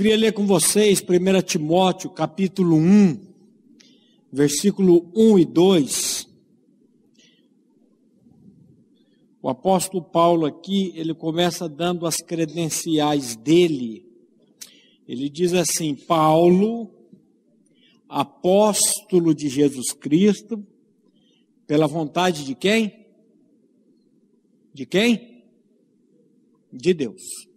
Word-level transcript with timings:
Queria 0.00 0.16
ler 0.16 0.32
com 0.32 0.46
vocês 0.46 1.02
1 1.02 1.42
Timóteo, 1.42 2.08
capítulo 2.08 2.74
1, 2.74 3.20
versículo 4.32 5.12
1 5.14 5.38
e 5.40 5.44
2. 5.44 6.28
O 9.42 9.48
apóstolo 9.50 10.02
Paulo 10.02 10.46
aqui, 10.46 10.90
ele 10.96 11.12
começa 11.12 11.68
dando 11.68 12.06
as 12.06 12.16
credenciais 12.16 13.36
dele. 13.36 14.06
Ele 15.06 15.28
diz 15.28 15.52
assim: 15.52 15.94
Paulo, 15.94 16.90
apóstolo 18.08 19.34
de 19.34 19.50
Jesus 19.50 19.92
Cristo, 19.92 20.66
pela 21.66 21.86
vontade 21.86 22.46
de 22.46 22.54
quem? 22.54 23.04
De 24.72 24.86
quem? 24.86 25.44
De 26.72 26.94
Deus. 26.94 27.49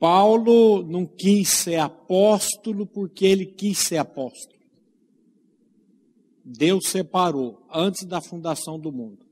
Paulo 0.00 0.82
não 0.82 1.04
quis 1.04 1.50
ser 1.50 1.76
apóstolo 1.76 2.86
porque 2.86 3.26
ele 3.26 3.44
quis 3.44 3.76
ser 3.78 3.98
apóstolo. 3.98 4.58
Deus 6.42 6.88
separou 6.88 7.62
antes 7.70 8.06
da 8.06 8.18
fundação 8.22 8.80
do 8.80 8.90
mundo. 8.90 9.26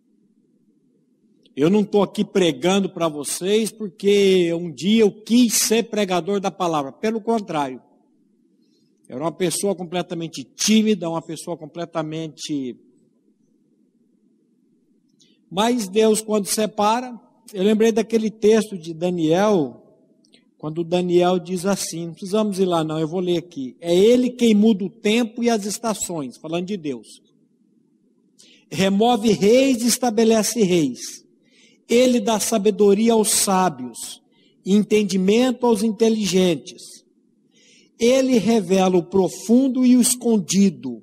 Eu 1.57 1.71
não 1.71 1.81
estou 1.81 2.03
aqui 2.03 2.23
pregando 2.23 2.91
para 2.91 3.09
vocês 3.09 3.73
porque 3.73 4.53
um 4.53 4.71
dia 4.71 5.03
eu 5.03 5.11
quis 5.11 5.55
ser 5.55 5.85
pregador 5.85 6.39
da 6.39 6.51
palavra. 6.51 6.93
Pelo 6.93 7.21
contrário, 7.21 7.83
era 9.09 9.19
uma 9.19 9.33
pessoa 9.33 9.75
completamente 9.75 10.45
tímida, 10.45 11.09
uma 11.09 11.23
pessoa 11.23 11.57
completamente. 11.57 12.79
Mas 15.51 15.89
Deus, 15.89 16.21
quando 16.21 16.45
separa, 16.45 17.19
eu 17.55 17.65
lembrei 17.65 17.91
daquele 17.91 18.31
texto 18.31 18.77
de 18.77 18.93
Daniel, 18.93 19.88
quando 20.59 20.83
Daniel 20.83 21.39
diz 21.39 21.65
assim: 21.65 22.07
não 22.07 22.13
precisamos 22.13 22.59
ir 22.59 22.65
lá, 22.65 22.83
não, 22.83 22.99
eu 22.99 23.07
vou 23.07 23.21
ler 23.21 23.39
aqui. 23.39 23.77
É 23.81 23.95
Ele 23.95 24.29
quem 24.29 24.55
muda 24.55 24.85
o 24.85 24.91
tempo 24.91 25.43
e 25.43 25.49
as 25.49 25.65
estações, 25.65 26.37
falando 26.37 26.67
de 26.67 26.77
Deus. 26.77 27.23
Remove 28.69 29.31
reis 29.31 29.83
e 29.83 29.87
estabelece 29.87 30.63
reis. 30.63 31.25
Ele 31.89 32.21
dá 32.21 32.39
sabedoria 32.41 33.13
aos 33.13 33.31
sábios, 33.31 34.21
entendimento 34.67 35.65
aos 35.65 35.83
inteligentes. 35.83 36.83
Ele 37.99 38.37
revela 38.37 38.97
o 38.97 39.03
profundo 39.03 39.87
e 39.87 39.97
o 39.97 40.01
escondido. 40.01 41.03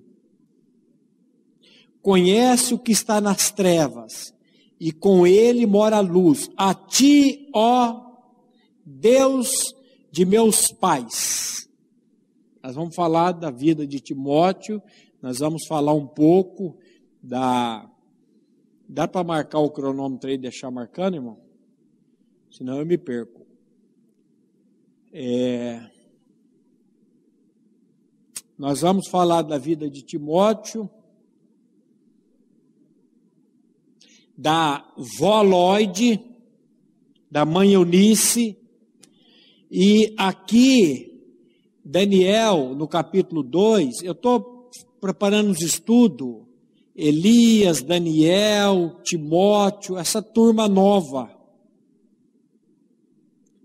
Conhece 2.01 2.73
o 2.73 2.79
que 2.79 2.91
está 2.91 3.19
nas 3.19 3.49
trevas, 3.51 4.33
e 4.79 4.91
com 4.91 5.25
ele 5.25 5.65
mora 5.65 5.97
a 5.97 6.01
luz. 6.01 6.51
A 6.55 6.73
ti, 6.73 7.49
ó 7.51 8.04
Deus 8.85 9.49
de 10.11 10.23
meus 10.25 10.71
pais. 10.71 11.67
Nós 12.63 12.75
vamos 12.75 12.95
falar 12.95 13.31
da 13.31 13.49
vida 13.49 13.85
de 13.85 13.99
Timóteo, 13.99 14.81
nós 15.21 15.39
vamos 15.39 15.65
falar 15.67 15.93
um 15.93 16.07
pouco 16.07 16.77
da. 17.21 17.89
Dá 18.87 19.07
para 19.07 19.23
marcar 19.23 19.59
o 19.59 19.71
cronômetro 19.71 20.29
aí 20.29 20.35
e 20.35 20.39
deixar 20.39 20.69
marcando, 20.69 21.15
irmão? 21.15 21.39
Senão 22.51 22.79
eu 22.79 22.85
me 22.85 22.97
perco. 22.97 23.45
É... 25.11 25.89
Nós 28.57 28.81
vamos 28.81 29.09
falar 29.09 29.41
da 29.41 29.57
vida 29.57 29.89
de 29.89 30.01
Timóteo, 30.01 30.89
da 34.37 34.87
vó 35.17 35.41
Lloyd, 35.41 36.23
da 37.29 37.43
mãe 37.43 37.73
Eunice, 37.73 38.57
e 39.77 40.13
aqui, 40.15 41.21
Daniel, 41.83 42.73
no 42.73 42.87
capítulo 42.87 43.43
2, 43.43 44.03
eu 44.03 44.13
estou 44.13 44.69
preparando 45.01 45.51
os 45.51 45.59
estudos, 45.59 46.45
Elias, 46.95 47.81
Daniel, 47.81 49.01
Timóteo, 49.03 49.97
essa 49.97 50.21
turma 50.21 50.69
nova, 50.69 51.29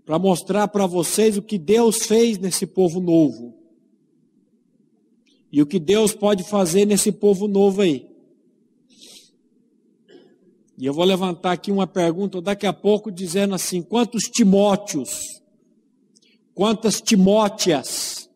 para 0.03 0.19
mostrar 0.19 0.67
para 0.67 0.85
vocês 0.85 1.37
o 1.37 1.41
que 1.41 1.57
Deus 1.57 2.05
fez 2.05 2.37
nesse 2.37 2.67
povo 2.67 2.99
novo. 2.99 3.57
E 5.49 5.61
o 5.61 5.65
que 5.65 5.79
Deus 5.79 6.13
pode 6.13 6.43
fazer 6.43 6.83
nesse 6.83 7.13
povo 7.13 7.47
novo 7.47 7.83
aí. 7.83 8.05
E 10.77 10.85
eu 10.85 10.93
vou 10.93 11.05
levantar 11.05 11.53
aqui 11.53 11.71
uma 11.71 11.87
pergunta 11.87 12.41
daqui 12.41 12.67
a 12.67 12.73
pouco, 12.73 13.09
dizendo 13.09 13.55
assim: 13.55 13.81
quantos 13.81 14.23
Timóteos 14.23 15.40
Quantas 16.61 17.01
Timóteas 17.01 18.29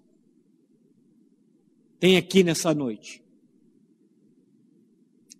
tem 2.00 2.18
aqui 2.18 2.44
nessa 2.44 2.74
noite? 2.74 3.24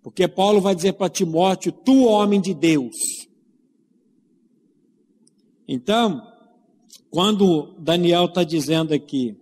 Porque 0.04 0.28
Paulo 0.28 0.60
vai 0.60 0.72
dizer 0.72 0.92
para 0.92 1.10
Timóteo: 1.10 1.72
Tu, 1.72 2.04
homem 2.04 2.40
de 2.40 2.54
Deus. 2.54 2.94
Então, 5.66 6.32
quando 7.10 7.74
Daniel 7.76 8.26
está 8.26 8.44
dizendo 8.44 8.94
aqui, 8.94 9.36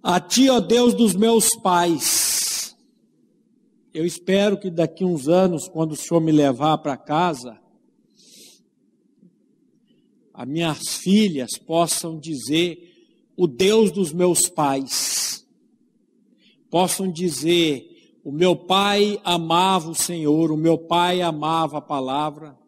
a 0.00 0.20
ti, 0.20 0.48
ó 0.48 0.60
Deus 0.60 0.94
dos 0.94 1.16
meus 1.16 1.56
pais, 1.56 2.76
eu 3.92 4.06
espero 4.06 4.56
que 4.56 4.70
daqui 4.70 5.04
uns 5.04 5.26
anos, 5.26 5.66
quando 5.66 5.90
o 5.90 5.96
Senhor 5.96 6.20
me 6.20 6.30
levar 6.30 6.78
para 6.78 6.96
casa, 6.96 7.59
as 10.40 10.48
minhas 10.48 10.96
filhas 10.96 11.58
possam 11.58 12.18
dizer 12.18 12.78
o 13.36 13.46
Deus 13.46 13.92
dos 13.92 14.10
meus 14.10 14.48
pais, 14.48 15.46
possam 16.70 17.12
dizer 17.12 17.86
o 18.24 18.32
meu 18.32 18.56
pai 18.56 19.20
amava 19.22 19.90
o 19.90 19.94
Senhor, 19.94 20.50
o 20.50 20.56
meu 20.56 20.78
pai 20.78 21.20
amava 21.20 21.76
a 21.76 21.82
palavra. 21.82 22.58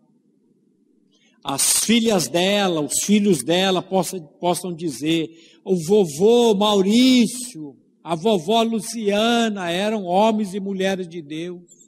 As 1.43 1.79
filhas 1.83 2.29
dela, 2.29 2.83
os 2.83 3.05
filhos 3.05 3.43
dela 3.43 3.81
possam, 3.81 4.21
possam 4.39 4.71
dizer: 4.71 5.31
o 5.65 5.75
vovô 5.75 6.55
Maurício, 6.55 7.75
a 8.05 8.15
vovó 8.15 8.61
Luciana 8.63 9.71
eram 9.71 10.05
homens 10.05 10.53
e 10.53 10.61
mulheres 10.61 11.09
de 11.09 11.23
Deus. 11.23 11.82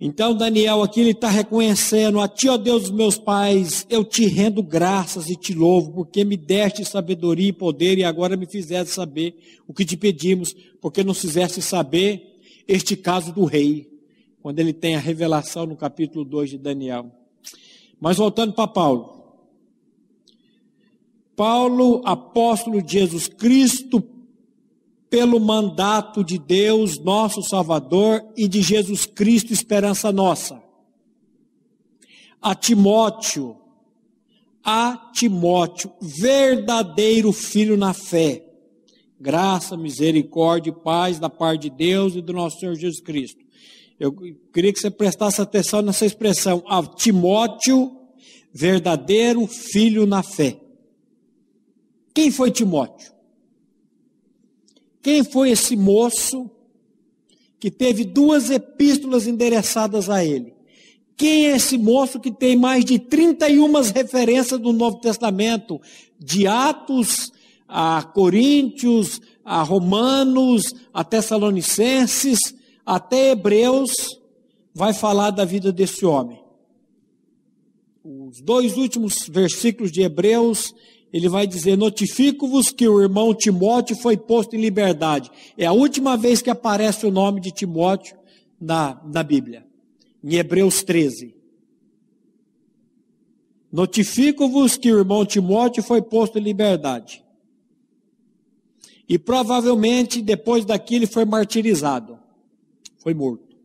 Então 0.00 0.34
Daniel 0.34 0.82
aqui 0.82 1.00
ele 1.00 1.10
está 1.10 1.28
reconhecendo, 1.28 2.20
a 2.20 2.26
ti, 2.26 2.48
ó 2.48 2.56
Deus 2.56 2.84
dos 2.84 2.90
meus 2.90 3.18
pais, 3.18 3.86
eu 3.90 4.02
te 4.02 4.24
rendo 4.24 4.62
graças 4.62 5.28
e 5.28 5.36
te 5.36 5.52
louvo, 5.52 5.92
porque 5.92 6.24
me 6.24 6.38
deste 6.38 6.86
sabedoria 6.86 7.48
e 7.48 7.52
poder 7.52 7.98
e 7.98 8.04
agora 8.04 8.34
me 8.34 8.46
fizeste 8.46 8.94
saber 8.94 9.36
o 9.68 9.74
que 9.74 9.84
te 9.84 9.98
pedimos, 9.98 10.56
porque 10.80 11.04
nos 11.04 11.20
fizeste 11.20 11.60
saber 11.60 12.40
este 12.66 12.96
caso 12.96 13.30
do 13.30 13.44
rei, 13.44 13.90
quando 14.40 14.58
ele 14.58 14.72
tem 14.72 14.96
a 14.96 14.98
revelação 14.98 15.66
no 15.66 15.76
capítulo 15.76 16.24
2 16.24 16.50
de 16.50 16.58
Daniel. 16.58 17.12
Mas 18.00 18.16
voltando 18.16 18.54
para 18.54 18.68
Paulo. 18.68 19.20
Paulo, 21.36 22.00
apóstolo 22.06 22.80
de 22.80 22.94
Jesus 22.94 23.28
Cristo, 23.28 24.02
pelo 25.10 25.40
mandato 25.40 26.22
de 26.22 26.38
Deus, 26.38 26.96
nosso 27.00 27.42
Salvador, 27.42 28.24
e 28.36 28.46
de 28.46 28.62
Jesus 28.62 29.04
Cristo, 29.04 29.52
esperança 29.52 30.12
nossa. 30.12 30.62
A 32.40 32.54
Timóteo, 32.54 33.58
a 34.64 35.10
Timóteo, 35.12 35.92
verdadeiro 36.00 37.32
filho 37.32 37.76
na 37.76 37.92
fé, 37.92 38.46
graça, 39.20 39.76
misericórdia 39.76 40.70
e 40.70 40.84
paz 40.84 41.18
da 41.18 41.28
parte 41.28 41.62
de 41.62 41.70
Deus 41.70 42.14
e 42.14 42.22
do 42.22 42.32
nosso 42.32 42.60
Senhor 42.60 42.76
Jesus 42.76 43.00
Cristo. 43.00 43.44
Eu 43.98 44.12
queria 44.52 44.72
que 44.72 44.78
você 44.78 44.90
prestasse 44.90 45.42
atenção 45.42 45.82
nessa 45.82 46.06
expressão, 46.06 46.62
a 46.66 46.82
Timóteo, 46.86 47.98
verdadeiro 48.52 49.46
filho 49.46 50.06
na 50.06 50.22
fé. 50.22 50.58
Quem 52.14 52.30
foi 52.30 52.50
Timóteo? 52.50 53.19
Quem 55.02 55.24
foi 55.24 55.50
esse 55.50 55.76
moço 55.76 56.50
que 57.58 57.70
teve 57.70 58.04
duas 58.04 58.50
epístolas 58.50 59.26
endereçadas 59.26 60.08
a 60.08 60.24
ele? 60.24 60.54
Quem 61.16 61.46
é 61.46 61.56
esse 61.56 61.76
moço 61.76 62.18
que 62.18 62.30
tem 62.30 62.56
mais 62.56 62.84
de 62.84 62.98
31 62.98 63.72
referências 63.92 64.58
do 64.58 64.72
Novo 64.72 65.00
Testamento, 65.00 65.80
de 66.18 66.46
Atos 66.46 67.30
a 67.70 68.02
Coríntios, 68.02 69.20
a 69.44 69.62
Romanos, 69.62 70.74
a 70.92 71.04
Tessalonicenses, 71.04 72.38
até 72.84 73.30
Hebreus, 73.30 73.92
vai 74.74 74.92
falar 74.92 75.30
da 75.30 75.44
vida 75.44 75.70
desse 75.70 76.04
homem. 76.04 76.42
Os 78.02 78.40
dois 78.40 78.76
últimos 78.76 79.28
versículos 79.28 79.92
de 79.92 80.02
Hebreus 80.02 80.74
ele 81.12 81.28
vai 81.28 81.46
dizer: 81.46 81.76
Notifico-vos 81.76 82.70
que 82.70 82.86
o 82.88 83.00
irmão 83.00 83.34
Timóteo 83.34 83.96
foi 83.96 84.16
posto 84.16 84.54
em 84.54 84.60
liberdade. 84.60 85.30
É 85.56 85.66
a 85.66 85.72
última 85.72 86.16
vez 86.16 86.40
que 86.40 86.50
aparece 86.50 87.06
o 87.06 87.10
nome 87.10 87.40
de 87.40 87.50
Timóteo 87.50 88.16
na, 88.60 89.00
na 89.04 89.22
Bíblia, 89.22 89.66
em 90.22 90.36
Hebreus 90.36 90.82
13. 90.82 91.34
Notifico-vos 93.72 94.76
que 94.76 94.92
o 94.92 94.98
irmão 94.98 95.24
Timóteo 95.24 95.82
foi 95.82 96.02
posto 96.02 96.38
em 96.38 96.42
liberdade. 96.42 97.24
E 99.08 99.18
provavelmente 99.18 100.22
depois 100.22 100.64
daquilo 100.64 101.06
foi 101.06 101.24
martirizado. 101.24 102.18
Foi 102.98 103.14
morto. 103.14 103.56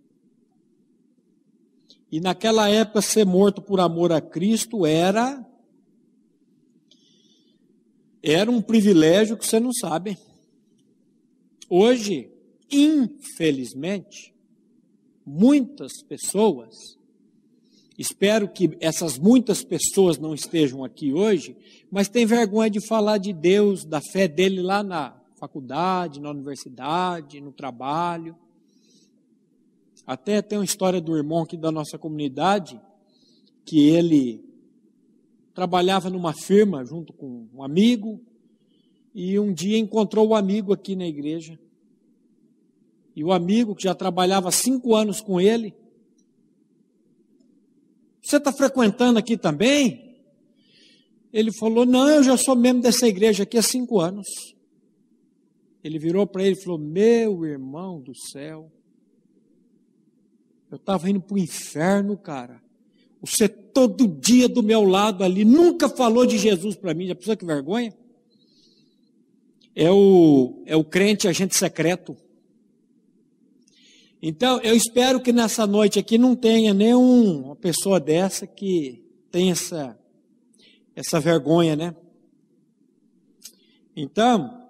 E 2.12 2.20
naquela 2.20 2.70
época 2.70 3.02
ser 3.02 3.26
morto 3.26 3.62
por 3.62 3.80
amor 3.80 4.12
a 4.12 4.22
Cristo 4.22 4.86
era 4.86 5.46
era 8.26 8.50
um 8.50 8.62
privilégio 8.62 9.38
que 9.38 9.46
você 9.46 9.60
não 9.60 9.72
sabe. 9.72 10.18
Hoje, 11.70 12.30
infelizmente, 12.72 14.34
muitas 15.26 16.02
pessoas, 16.02 16.98
espero 17.98 18.50
que 18.50 18.76
essas 18.80 19.20
muitas 19.20 19.64
pessoas 19.64 20.18
não 20.18 20.34
estejam 20.34 20.84
aqui 20.84 21.14
hoje, 21.14 21.56
mas 21.92 22.10
têm 22.10 22.26
vergonha 22.26 22.70
de 22.70 22.86
falar 22.86 23.20
de 23.20 23.32
Deus, 23.32 23.86
da 23.86 24.02
fé 24.02 24.28
dele 24.28 24.62
lá 24.62 24.82
na 24.82 25.16
faculdade, 25.36 26.20
na 26.20 26.32
universidade, 26.32 27.42
no 27.42 27.52
trabalho. 27.52 28.36
Até 30.06 30.42
tem 30.42 30.58
uma 30.58 30.66
história 30.66 31.02
do 31.02 31.16
irmão 31.16 31.44
aqui 31.44 31.58
da 31.58 31.72
nossa 31.72 31.98
comunidade, 31.98 32.80
que 33.64 33.88
ele 33.90 34.45
trabalhava 35.56 36.10
numa 36.10 36.34
firma 36.34 36.84
junto 36.84 37.14
com 37.14 37.48
um 37.54 37.64
amigo, 37.64 38.22
e 39.14 39.40
um 39.40 39.54
dia 39.54 39.78
encontrou 39.78 40.28
o 40.28 40.32
um 40.32 40.36
amigo 40.36 40.74
aqui 40.74 40.94
na 40.98 41.08
igreja. 41.08 41.58
E 43.16 43.24
o 43.24 43.32
amigo, 43.32 43.74
que 43.74 43.84
já 43.84 43.96
trabalhava 43.96 44.52
cinco 44.52 44.94
anos 44.94 45.22
com 45.22 45.40
ele, 45.40 45.74
você 48.22 48.36
está 48.36 48.52
frequentando 48.52 49.18
aqui 49.18 49.38
também? 49.38 50.20
Ele 51.32 51.54
falou: 51.54 51.86
Não, 51.86 52.10
eu 52.10 52.22
já 52.22 52.36
sou 52.36 52.58
membro 52.58 52.84
dessa 52.84 53.08
igreja 53.08 53.44
aqui 53.44 53.58
há 53.58 53.62
cinco 53.62 54.02
anos. 54.02 54.28
Ele 55.82 55.98
virou 55.98 56.28
para 56.28 56.44
ele 56.44 56.58
e 56.58 56.62
falou: 56.62 56.78
Meu 56.78 57.46
irmão 57.46 58.02
do 58.02 58.14
céu, 58.14 58.70
eu 60.70 60.76
estava 60.76 61.10
indo 61.10 61.22
para 61.22 61.36
o 61.36 61.40
inferno, 61.40 62.18
cara. 62.18 62.65
Você 63.26 63.48
todo 63.48 64.08
dia 64.08 64.48
do 64.48 64.62
meu 64.62 64.84
lado 64.84 65.24
ali, 65.24 65.44
nunca 65.44 65.90
falou 65.90 66.26
de 66.26 66.38
Jesus 66.38 66.76
para 66.76 66.94
mim. 66.94 67.08
Já 67.08 67.16
pensou 67.16 67.36
que 67.36 67.46
vergonha? 67.46 67.94
É 69.76 69.92
o, 69.92 70.62
é 70.66 70.76
o 70.76 70.84
crente 70.84 71.28
agente 71.28 71.58
secreto. 71.58 72.16
Então, 74.22 74.60
eu 74.62 74.76
espero 74.76 75.20
que 75.20 75.34
nessa 75.34 75.68
noite 75.68 76.00
aqui 76.00 76.18
não 76.18 76.36
tenha 76.36 76.74
nenhuma 76.74 77.56
pessoa 77.56 78.00
dessa 78.00 78.48
que 78.48 79.04
tenha 79.32 79.52
essa, 79.52 80.00
essa 80.96 81.20
vergonha, 81.20 81.76
né? 81.76 81.96
Então, 83.96 84.66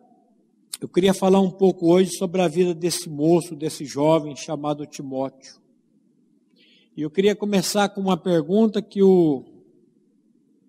eu 0.79 0.87
queria 0.87 1.13
falar 1.13 1.41
um 1.41 1.51
pouco 1.51 1.91
hoje 1.91 2.11
sobre 2.17 2.41
a 2.41 2.47
vida 2.47 2.73
desse 2.73 3.09
moço, 3.09 3.55
desse 3.55 3.85
jovem 3.85 4.35
chamado 4.35 4.85
Timóteo. 4.85 5.64
E 6.97 7.01
eu 7.01 7.09
queria 7.09 7.35
começar 7.35 7.89
com 7.89 7.99
uma 7.99 8.15
pergunta 8.15 8.81
que 8.81 9.03
o, 9.03 9.43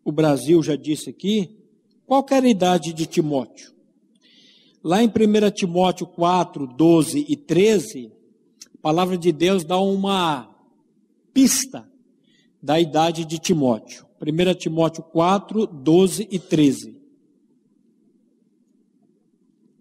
o 0.05 0.11
Brasil 0.11 0.61
já 0.61 0.75
disse 0.75 1.09
aqui. 1.09 1.57
Qual 2.05 2.27
era 2.33 2.45
a 2.45 2.51
idade 2.51 2.93
de 2.93 3.07
Timóteo? 3.07 3.73
Lá 4.83 5.01
em 5.05 5.07
1 5.07 5.51
Timóteo 5.55 6.05
4, 6.05 6.67
12 6.67 7.27
e 7.29 7.37
13, 7.37 8.13
a 8.75 8.79
palavra 8.83 9.17
de 9.17 9.31
Deus 9.31 9.63
dá 9.63 9.79
uma 9.79 10.53
pista 11.33 11.89
da 12.61 12.81
idade 12.81 13.25
de 13.25 13.39
Timóteo. 13.39 14.05
1 14.21 14.55
Timóteo 14.55 15.05
4, 15.05 15.65
12 15.65 16.27
e 16.29 16.41
13. 16.41 16.97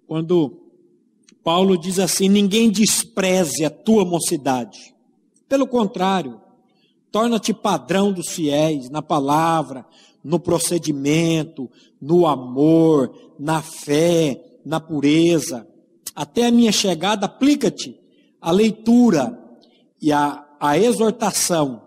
Quando 0.05 0.61
Paulo 1.43 1.75
diz 1.75 1.97
assim: 1.97 2.29
Ninguém 2.29 2.69
despreze 2.69 3.65
a 3.65 3.71
tua 3.71 4.05
mocidade 4.05 4.94
pelo 5.47 5.67
contrário, 5.67 6.41
torna-te 7.11 7.53
padrão 7.53 8.11
dos 8.11 8.29
fiéis 8.29 8.89
na 8.89 9.01
palavra, 9.01 9.85
no 10.23 10.39
procedimento, 10.39 11.69
no 12.01 12.25
amor, 12.25 13.33
na 13.39 13.61
fé, 13.61 14.41
na 14.65 14.79
pureza. 14.79 15.67
Até 16.15 16.47
a 16.47 16.51
minha 16.51 16.71
chegada, 16.71 17.25
aplica-te 17.27 17.99
à 18.41 18.51
leitura 18.51 19.39
e 20.01 20.11
à, 20.11 20.45
à 20.59 20.77
exortação 20.77 21.83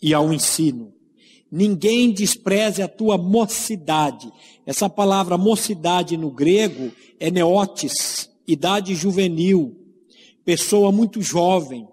e 0.00 0.12
ao 0.12 0.32
ensino. 0.32 0.92
Ninguém 1.50 2.12
despreze 2.12 2.82
a 2.82 2.88
tua 2.88 3.16
mocidade. 3.16 4.30
Essa 4.66 4.88
palavra 4.88 5.38
mocidade 5.38 6.16
no 6.16 6.30
grego 6.30 6.92
é 7.18 7.30
neotes, 7.30 8.30
idade 8.46 8.94
juvenil, 8.94 9.74
pessoa 10.44 10.92
muito 10.92 11.22
jovem. 11.22 11.88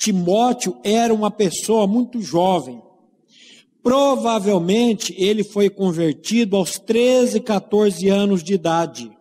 Timóteo 0.00 0.78
era 0.82 1.12
uma 1.12 1.30
pessoa 1.30 1.86
muito 1.86 2.22
jovem. 2.22 2.80
Provavelmente 3.82 5.14
ele 5.18 5.44
foi 5.44 5.68
convertido 5.68 6.56
aos 6.56 6.78
13, 6.78 7.38
14 7.40 8.08
anos 8.08 8.42
de 8.42 8.54
idade. 8.54 9.12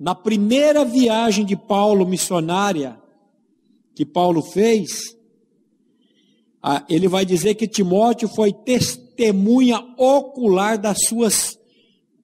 Na 0.00 0.14
primeira 0.14 0.82
viagem 0.82 1.44
de 1.44 1.54
Paulo 1.54 2.06
missionária 2.06 2.98
que 3.94 4.06
Paulo 4.06 4.40
fez, 4.40 5.14
ele 6.88 7.06
vai 7.06 7.26
dizer 7.26 7.54
que 7.54 7.68
Timóteo 7.68 8.28
foi 8.28 8.54
testemunha 8.54 9.78
ocular 9.98 10.78
das 10.78 11.04
suas 11.06 11.58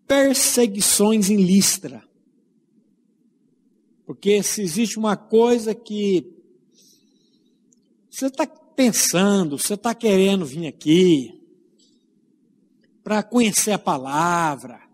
perseguições 0.07 1.29
em 1.29 1.37
Listra. 1.37 2.03
Porque 4.07 4.43
se 4.43 4.63
existe 4.63 4.99
uma 4.99 5.19
coisa 5.19 5.75
que 5.75 6.42
você 8.13 8.27
está 8.27 8.47
pensando, 8.47 9.57
você 9.57 9.73
está 9.73 9.95
querendo 9.95 10.45
vir 10.45 10.67
aqui 10.67 11.41
para 13.03 13.23
conhecer 13.23 13.73
a 13.73 13.79
palavra, 13.79 14.87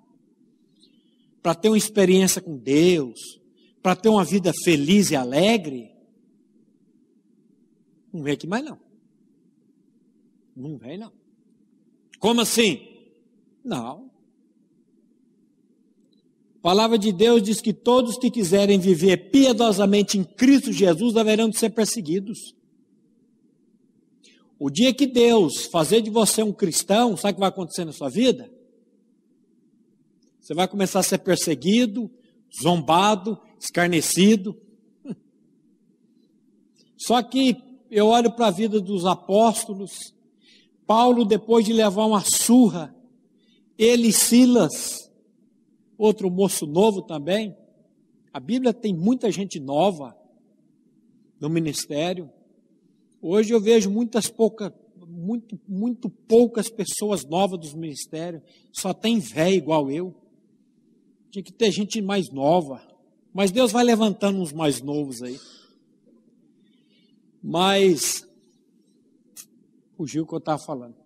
para 1.42 1.52
ter 1.54 1.68
uma 1.68 1.76
experiência 1.76 2.40
com 2.40 2.56
Deus, 2.56 3.40
para 3.82 3.96
ter 3.96 4.08
uma 4.08 4.25
vida 4.25 4.52
feliz 4.64 5.10
e 5.10 5.16
alegre, 5.16 5.90
não 8.12 8.22
vem 8.22 8.34
aqui 8.34 8.46
mais 8.46 8.64
não. 8.64 8.78
Não 10.56 10.78
vem 10.78 10.96
não. 10.96 11.12
Como 12.20 12.40
assim? 12.40 12.80
Não. 13.64 14.10
A 16.56 16.60
palavra 16.60 16.96
de 16.96 17.12
Deus 17.12 17.42
diz 17.42 17.60
que 17.60 17.72
todos 17.72 18.16
que 18.16 18.30
quiserem 18.30 18.78
viver 18.78 19.30
piedosamente 19.30 20.16
em 20.16 20.25
Cristo 20.25 20.72
Jesus 20.72 21.16
haverão 21.16 21.48
de 21.48 21.58
ser 21.58 21.70
perseguidos. 21.70 22.57
O 24.58 24.68
dia 24.68 24.92
que 24.92 25.06
Deus 25.06 25.66
fazer 25.66 26.02
de 26.02 26.10
você 26.10 26.42
um 26.42 26.52
cristão, 26.52 27.16
sabe 27.16 27.32
o 27.32 27.34
que 27.34 27.40
vai 27.40 27.48
acontecer 27.48 27.84
na 27.84 27.92
sua 27.92 28.08
vida? 28.08 28.50
Você 30.40 30.52
vai 30.52 30.66
começar 30.66 31.00
a 31.00 31.02
ser 31.02 31.18
perseguido, 31.18 32.10
zombado, 32.60 33.40
escarnecido. 33.60 34.60
Só 36.96 37.22
que 37.22 37.56
eu 37.90 38.06
olho 38.08 38.32
para 38.32 38.48
a 38.48 38.50
vida 38.50 38.80
dos 38.80 39.06
apóstolos, 39.06 40.14
Paulo, 40.86 41.24
depois 41.24 41.64
de 41.64 41.72
levar 41.72 42.06
uma 42.06 42.22
surra, 42.24 42.94
ele 43.76 44.08
e 44.08 44.12
Silas, 44.12 45.12
outro 45.96 46.30
moço 46.30 46.66
novo 46.66 47.02
também. 47.02 47.56
A 48.32 48.40
Bíblia 48.40 48.72
tem 48.72 48.94
muita 48.94 49.30
gente 49.30 49.60
nova 49.60 50.16
no 51.40 51.48
ministério. 51.48 52.30
Hoje 53.20 53.52
eu 53.52 53.60
vejo 53.60 53.90
muitas 53.90 54.28
poucas, 54.28 54.72
muito, 55.06 55.58
muito 55.66 56.08
poucas 56.08 56.68
pessoas 56.70 57.25
novas 57.25 57.58
dos 57.58 57.75
ministérios, 57.75 58.42
só 58.72 58.92
tem 58.92 59.18
velho 59.18 59.56
igual 59.56 59.90
eu. 59.90 60.14
Tinha 61.30 61.42
que 61.42 61.52
ter 61.52 61.70
gente 61.70 62.00
mais 62.00 62.30
nova. 62.30 62.80
Mas 63.32 63.50
Deus 63.50 63.72
vai 63.72 63.84
levantando 63.84 64.40
uns 64.40 64.52
mais 64.52 64.80
novos 64.80 65.22
aí. 65.22 65.38
Mas 67.42 68.26
fugiu 69.96 70.22
o 70.22 70.26
que 70.26 70.34
eu 70.34 70.38
estava 70.38 70.58
falando. 70.58 70.96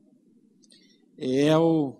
É 1.18 1.56
o. 1.56 1.94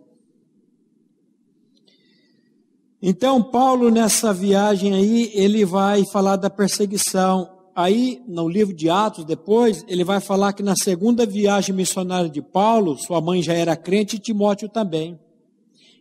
Então, 3.01 3.43
Paulo, 3.43 3.91
nessa 3.91 4.33
viagem 4.33 4.95
aí, 4.95 5.33
ele 5.35 5.65
vai 5.65 6.05
falar 6.07 6.37
da 6.37 6.49
perseguição 6.49 7.52
aí 7.75 8.23
no 8.27 8.49
livro 8.49 8.75
de 8.75 8.89
Atos, 8.89 9.25
depois, 9.25 9.85
ele 9.89 10.05
vai 10.05 10.21
falar 10.21 10.53
que 10.53 10.63
na 10.63 10.77
segunda 10.77 11.25
viagem 11.25 11.75
missionária 11.75 12.29
de 12.29 12.43
Paulo, 12.43 12.99
sua 12.99 13.21
mãe 13.21 13.43
já 13.43 13.55
era 13.55 13.77
crente 13.77 14.17
e 14.17 14.19
Timóteo 14.19 14.69
também. 14.69 15.19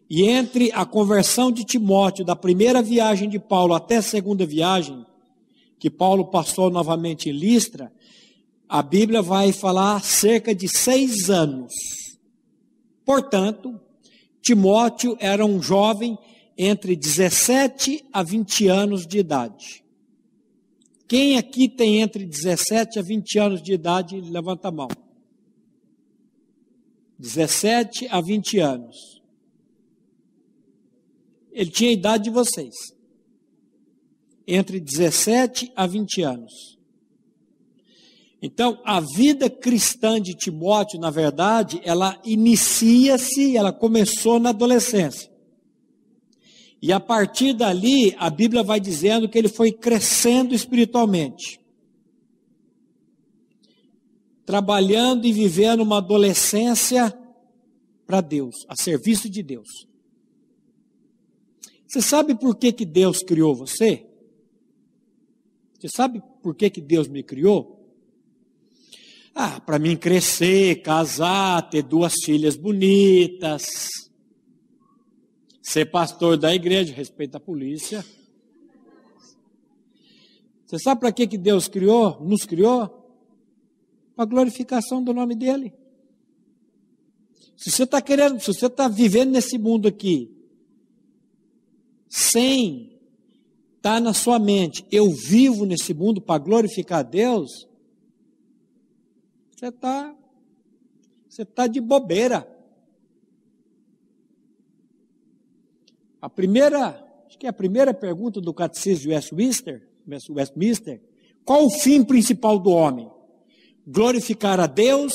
E 0.10 0.24
entre 0.24 0.72
a 0.74 0.86
conversão 0.86 1.52
de 1.52 1.64
Timóteo, 1.64 2.26
da 2.26 2.36
primeira 2.36 2.82
viagem 2.82 3.30
de 3.30 3.40
Paulo 3.40 3.74
até 3.74 3.98
a 3.98 4.02
segunda 4.02 4.46
viagem, 4.46 5.06
que 5.80 5.90
Paulo 5.90 6.26
passou 6.26 6.70
novamente 6.70 7.30
em 7.30 7.34
Listra, 7.34 7.92
a 8.68 8.82
Bíblia 8.82 9.22
vai 9.22 9.52
falar 9.52 10.04
cerca 10.04 10.54
de 10.54 10.68
seis 10.68 11.30
anos. 11.30 11.74
Portanto, 13.06 13.80
Timóteo 14.42 15.16
era 15.20 15.46
um 15.46 15.62
jovem 15.62 16.18
entre 16.58 16.96
17 16.96 18.06
a 18.12 18.22
20 18.22 18.68
anos 18.68 19.08
de 19.08 19.20
idade. 19.20 19.84
Quem 21.12 21.38
aqui 21.38 21.68
tem 21.68 22.00
entre 22.00 22.26
17 22.26 22.98
a 22.98 23.02
20 23.02 23.38
anos 23.38 23.62
de 23.62 23.74
idade, 23.74 24.22
levanta 24.22 24.70
a 24.70 24.72
mão. 24.72 24.88
17 27.20 28.08
a 28.10 28.22
20 28.22 28.60
anos. 28.60 29.22
Ele 31.52 31.70
tinha 31.70 31.90
a 31.90 31.94
idade 31.94 32.24
de 32.24 32.30
vocês. 32.30 32.74
Entre 34.48 34.80
17 34.80 35.74
a 35.76 35.86
20 35.86 36.22
anos. 36.22 36.80
Então, 38.42 38.82
a 38.86 39.02
vida 39.02 39.50
cristã 39.50 40.18
de 40.18 40.34
Timóteo, 40.34 40.98
na 40.98 41.10
verdade, 41.10 41.82
ela 41.84 42.22
inicia-se, 42.24 43.58
ela 43.58 43.74
começou 43.74 44.40
na 44.40 44.52
adolescência. 44.52 45.30
E 46.82 46.92
a 46.92 47.00
partir 47.00 47.54
dali, 47.54 48.16
a 48.18 48.30
Bíblia 48.30 48.64
vai 48.64 48.80
dizendo 48.80 49.30
que 49.30 49.38
ele 49.38 49.48
foi 49.48 49.72
crescendo 49.72 50.56
espiritualmente. 50.56 51.62
Trabalhando 54.44 55.28
e 55.28 55.32
vivendo 55.32 55.82
uma 55.82 55.98
adolescência 55.98 57.16
para 58.06 58.20
Deus, 58.20 58.66
a 58.68 58.76
serviço 58.76 59.30
de 59.30 59.44
Deus. 59.44 59.88
Você 61.88 62.02
sabe 62.02 62.34
por 62.34 62.56
que, 62.56 62.72
que 62.72 62.86
Deus 62.86 63.20
criou 63.20 63.54
você? 63.54 64.08
Você 65.80 65.88
sabe 65.88 66.22
por 66.42 66.56
que, 66.56 66.70
que 66.70 66.82
Deus 66.82 67.08
me 67.08 67.22
criou? 67.22 67.80
Ah, 69.36 69.60
para 69.60 69.78
mim 69.78 69.96
crescer, 69.96 70.82
casar, 70.82 71.70
ter 71.70 71.84
duas 71.84 72.16
filhas 72.24 72.56
bonitas, 72.56 73.66
ser 75.62 75.86
pastor 75.86 76.38
da 76.38 76.54
igreja, 76.54 76.94
respeita 76.94 77.38
a 77.38 77.40
polícia. 77.40 78.04
Você 80.66 80.80
sabe 80.80 81.02
para 81.02 81.12
que, 81.12 81.28
que 81.28 81.38
Deus 81.38 81.68
criou, 81.68 82.20
nos 82.22 82.46
criou? 82.46 82.98
Para 84.16 84.26
glorificação 84.26 85.04
do 85.04 85.14
nome 85.14 85.36
dEle. 85.36 85.74
Se 87.56 87.70
você 87.70 87.84
está 87.84 88.02
querendo, 88.02 88.40
se 88.40 88.48
você 88.48 88.66
está 88.66 88.88
vivendo 88.88 89.32
nesse 89.32 89.58
mundo 89.58 89.88
aqui, 89.88 90.36
sem 92.10 93.00
estar 93.78 93.96
tá 93.96 94.00
na 94.00 94.14
sua 94.14 94.40
mente, 94.40 94.86
eu 94.92 95.12
vivo 95.12 95.66
nesse 95.66 95.94
mundo 95.94 96.20
para 96.20 96.40
glorificar 96.40 97.04
Deus, 97.04 97.68
você 99.52 99.68
está 99.68 100.16
você 101.30 101.46
tá 101.46 101.66
de 101.66 101.80
bobeira. 101.80 102.51
A 106.22 106.30
primeira, 106.30 107.04
acho 107.26 107.38
que 107.40 107.48
é 107.48 107.50
a 107.50 107.54
primeira 107.54 107.94
pergunta 107.94 108.40
do 108.40 108.54
catecismo 108.54 109.04
de 109.04 109.16
Westminster, 109.16 109.88
Westminster, 110.30 111.02
qual 111.44 111.66
o 111.66 111.70
fim 111.70 112.04
principal 112.04 112.60
do 112.60 112.70
homem? 112.70 113.10
Glorificar 113.88 114.60
a 114.60 114.68
Deus 114.68 115.12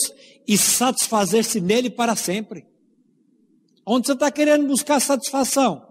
e 0.47 0.59
satisfazer-se 0.59 1.61
nele 1.61 1.89
para 1.89 2.17
sempre. 2.17 2.67
Onde 3.85 4.09
você 4.09 4.15
está 4.15 4.31
querendo 4.33 4.67
buscar 4.67 5.01
satisfação? 5.01 5.87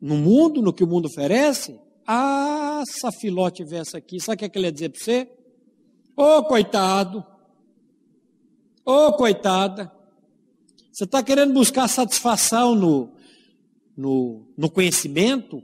No 0.00 0.16
mundo, 0.16 0.62
no 0.62 0.72
que 0.72 0.84
o 0.84 0.86
mundo 0.86 1.06
oferece? 1.06 1.78
Ah, 2.06 2.82
se 2.88 3.06
a 3.06 3.12
filó 3.12 3.50
tivesse 3.50 3.94
aqui, 3.94 4.18
sabe 4.18 4.46
o 4.46 4.50
que 4.50 4.58
ele 4.58 4.68
ia 4.68 4.72
dizer 4.72 4.88
para 4.88 5.00
você? 5.00 5.30
Ô 6.16 6.38
oh, 6.38 6.44
coitado, 6.44 7.24
ô 8.84 9.08
oh, 9.08 9.12
coitada, 9.12 9.92
você 10.98 11.04
está 11.04 11.22
querendo 11.22 11.54
buscar 11.54 11.86
satisfação 11.86 12.74
no, 12.74 13.12
no, 13.96 14.48
no, 14.56 14.68
conhecimento? 14.68 15.62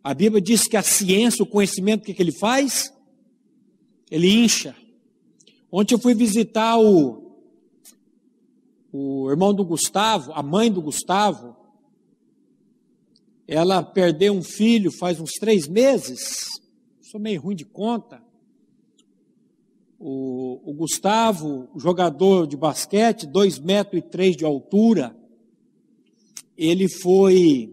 A 0.00 0.14
Bíblia 0.14 0.40
diz 0.40 0.68
que 0.68 0.76
a 0.76 0.82
ciência, 0.82 1.42
o 1.42 1.46
conhecimento, 1.46 2.02
o 2.02 2.04
que, 2.04 2.14
que 2.14 2.22
ele 2.22 2.30
faz? 2.30 2.94
Ele 4.08 4.32
incha. 4.32 4.76
Ontem 5.72 5.96
eu 5.96 5.98
fui 5.98 6.14
visitar 6.14 6.78
o, 6.78 7.36
o 8.92 9.28
irmão 9.28 9.52
do 9.52 9.64
Gustavo, 9.64 10.32
a 10.34 10.40
mãe 10.40 10.70
do 10.70 10.80
Gustavo. 10.80 11.56
Ela 13.44 13.82
perdeu 13.82 14.32
um 14.32 14.44
filho 14.44 14.92
faz 14.92 15.18
uns 15.18 15.32
três 15.32 15.66
meses. 15.66 16.46
Sou 17.00 17.18
meio 17.18 17.40
ruim 17.40 17.56
de 17.56 17.64
conta. 17.64 18.22
O, 20.00 20.70
o 20.70 20.72
Gustavo, 20.72 21.68
jogador 21.76 22.46
de 22.46 22.56
basquete, 22.56 23.26
dois 23.26 23.58
metros 23.58 24.02
e 24.02 24.02
três 24.02 24.34
de 24.34 24.44
altura, 24.44 25.14
ele 26.56 26.88
foi 26.88 27.70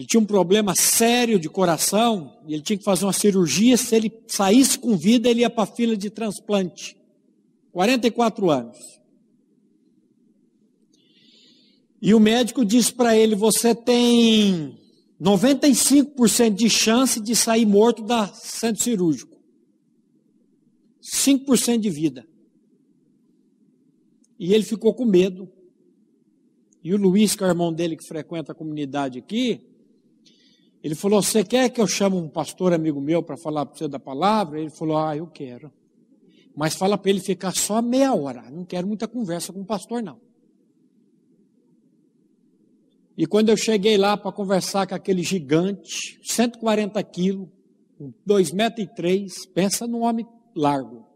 ele 0.00 0.06
tinha 0.06 0.20
um 0.20 0.24
problema 0.24 0.74
sério 0.74 1.38
de 1.38 1.46
coração 1.46 2.38
e 2.46 2.54
ele 2.54 2.62
tinha 2.62 2.78
que 2.78 2.84
fazer 2.84 3.04
uma 3.04 3.12
cirurgia. 3.12 3.76
Se 3.76 3.94
ele 3.94 4.10
saísse 4.26 4.78
com 4.78 4.96
vida, 4.96 5.28
ele 5.28 5.40
ia 5.40 5.50
para 5.50 5.64
a 5.64 5.66
fila 5.66 5.94
de 5.94 6.08
transplante. 6.08 6.96
44 7.70 8.50
anos. 8.50 8.78
E 12.00 12.14
o 12.14 12.18
médico 12.18 12.64
disse 12.64 12.94
para 12.94 13.14
ele: 13.14 13.34
Você 13.34 13.74
tem 13.74 14.74
95% 15.20 16.54
de 16.54 16.70
chance 16.70 17.20
de 17.20 17.36
sair 17.36 17.66
morto 17.66 18.02
da 18.02 18.26
centro 18.28 18.82
cirúrgico. 18.82 19.29
5% 21.02 21.78
de 21.78 21.90
vida. 21.90 22.26
E 24.38 24.54
ele 24.54 24.64
ficou 24.64 24.94
com 24.94 25.04
medo. 25.04 25.50
E 26.82 26.94
o 26.94 26.96
Luiz, 26.96 27.34
que 27.34 27.42
é 27.42 27.46
o 27.46 27.50
irmão 27.50 27.72
dele 27.72 27.96
que 27.96 28.06
frequenta 28.06 28.52
a 28.52 28.54
comunidade 28.54 29.18
aqui, 29.18 29.60
ele 30.82 30.94
falou: 30.94 31.22
Você 31.22 31.44
quer 31.44 31.68
que 31.68 31.80
eu 31.80 31.86
chame 31.86 32.16
um 32.16 32.28
pastor 32.28 32.72
amigo 32.72 33.00
meu 33.00 33.22
para 33.22 33.36
falar 33.36 33.66
para 33.66 33.76
você 33.76 33.86
da 33.86 33.98
palavra? 33.98 34.58
Ele 34.58 34.70
falou: 34.70 34.96
Ah, 34.98 35.16
eu 35.16 35.26
quero. 35.26 35.70
Mas 36.56 36.74
fala 36.74 36.96
para 36.96 37.10
ele 37.10 37.20
ficar 37.20 37.54
só 37.54 37.80
meia 37.82 38.14
hora. 38.14 38.50
Não 38.50 38.64
quero 38.64 38.86
muita 38.86 39.06
conversa 39.06 39.52
com 39.52 39.60
o 39.60 39.64
pastor, 39.64 40.02
não. 40.02 40.18
E 43.16 43.26
quando 43.26 43.50
eu 43.50 43.56
cheguei 43.56 43.98
lá 43.98 44.16
para 44.16 44.32
conversar 44.32 44.86
com 44.86 44.94
aquele 44.94 45.22
gigante, 45.22 46.18
140 46.22 47.02
quilos, 47.04 47.48
2 48.24 48.52
metros 48.52 48.88
pensa 49.52 49.86
num 49.86 50.00
homem 50.00 50.26
largo. 50.54 51.06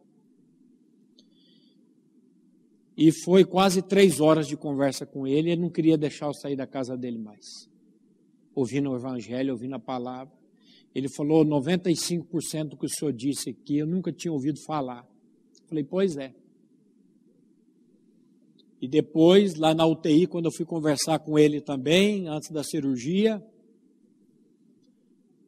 E 2.96 3.10
foi 3.24 3.44
quase 3.44 3.82
três 3.82 4.20
horas 4.20 4.46
de 4.46 4.56
conversa 4.56 5.04
com 5.04 5.26
ele, 5.26 5.50
ele 5.50 5.60
não 5.60 5.70
queria 5.70 5.98
deixar 5.98 6.26
eu 6.26 6.34
sair 6.34 6.56
da 6.56 6.66
casa 6.66 6.96
dele 6.96 7.18
mais. 7.18 7.68
Ouvindo 8.54 8.90
o 8.90 8.96
evangelho, 8.96 9.52
ouvindo 9.52 9.74
a 9.74 9.80
palavra. 9.80 10.32
Ele 10.94 11.08
falou 11.08 11.44
95% 11.44 12.68
do 12.68 12.76
que 12.76 12.86
o 12.86 12.88
senhor 12.88 13.12
disse 13.12 13.50
aqui, 13.50 13.78
eu 13.78 13.86
nunca 13.86 14.12
tinha 14.12 14.32
ouvido 14.32 14.60
falar. 14.64 15.04
falei, 15.66 15.82
pois 15.82 16.16
é. 16.16 16.32
E 18.80 18.86
depois, 18.86 19.56
lá 19.56 19.74
na 19.74 19.86
UTI, 19.86 20.26
quando 20.26 20.44
eu 20.44 20.52
fui 20.52 20.64
conversar 20.64 21.18
com 21.18 21.38
ele 21.38 21.60
também, 21.60 22.28
antes 22.28 22.50
da 22.50 22.62
cirurgia, 22.62 23.42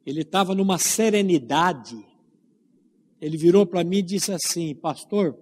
ele 0.05 0.21
estava 0.21 0.55
numa 0.55 0.77
serenidade 0.77 2.06
ele 3.19 3.37
virou 3.37 3.65
para 3.65 3.83
mim 3.83 3.97
e 3.97 4.03
disse 4.03 4.31
assim: 4.31 4.75
Pastor, 4.75 5.37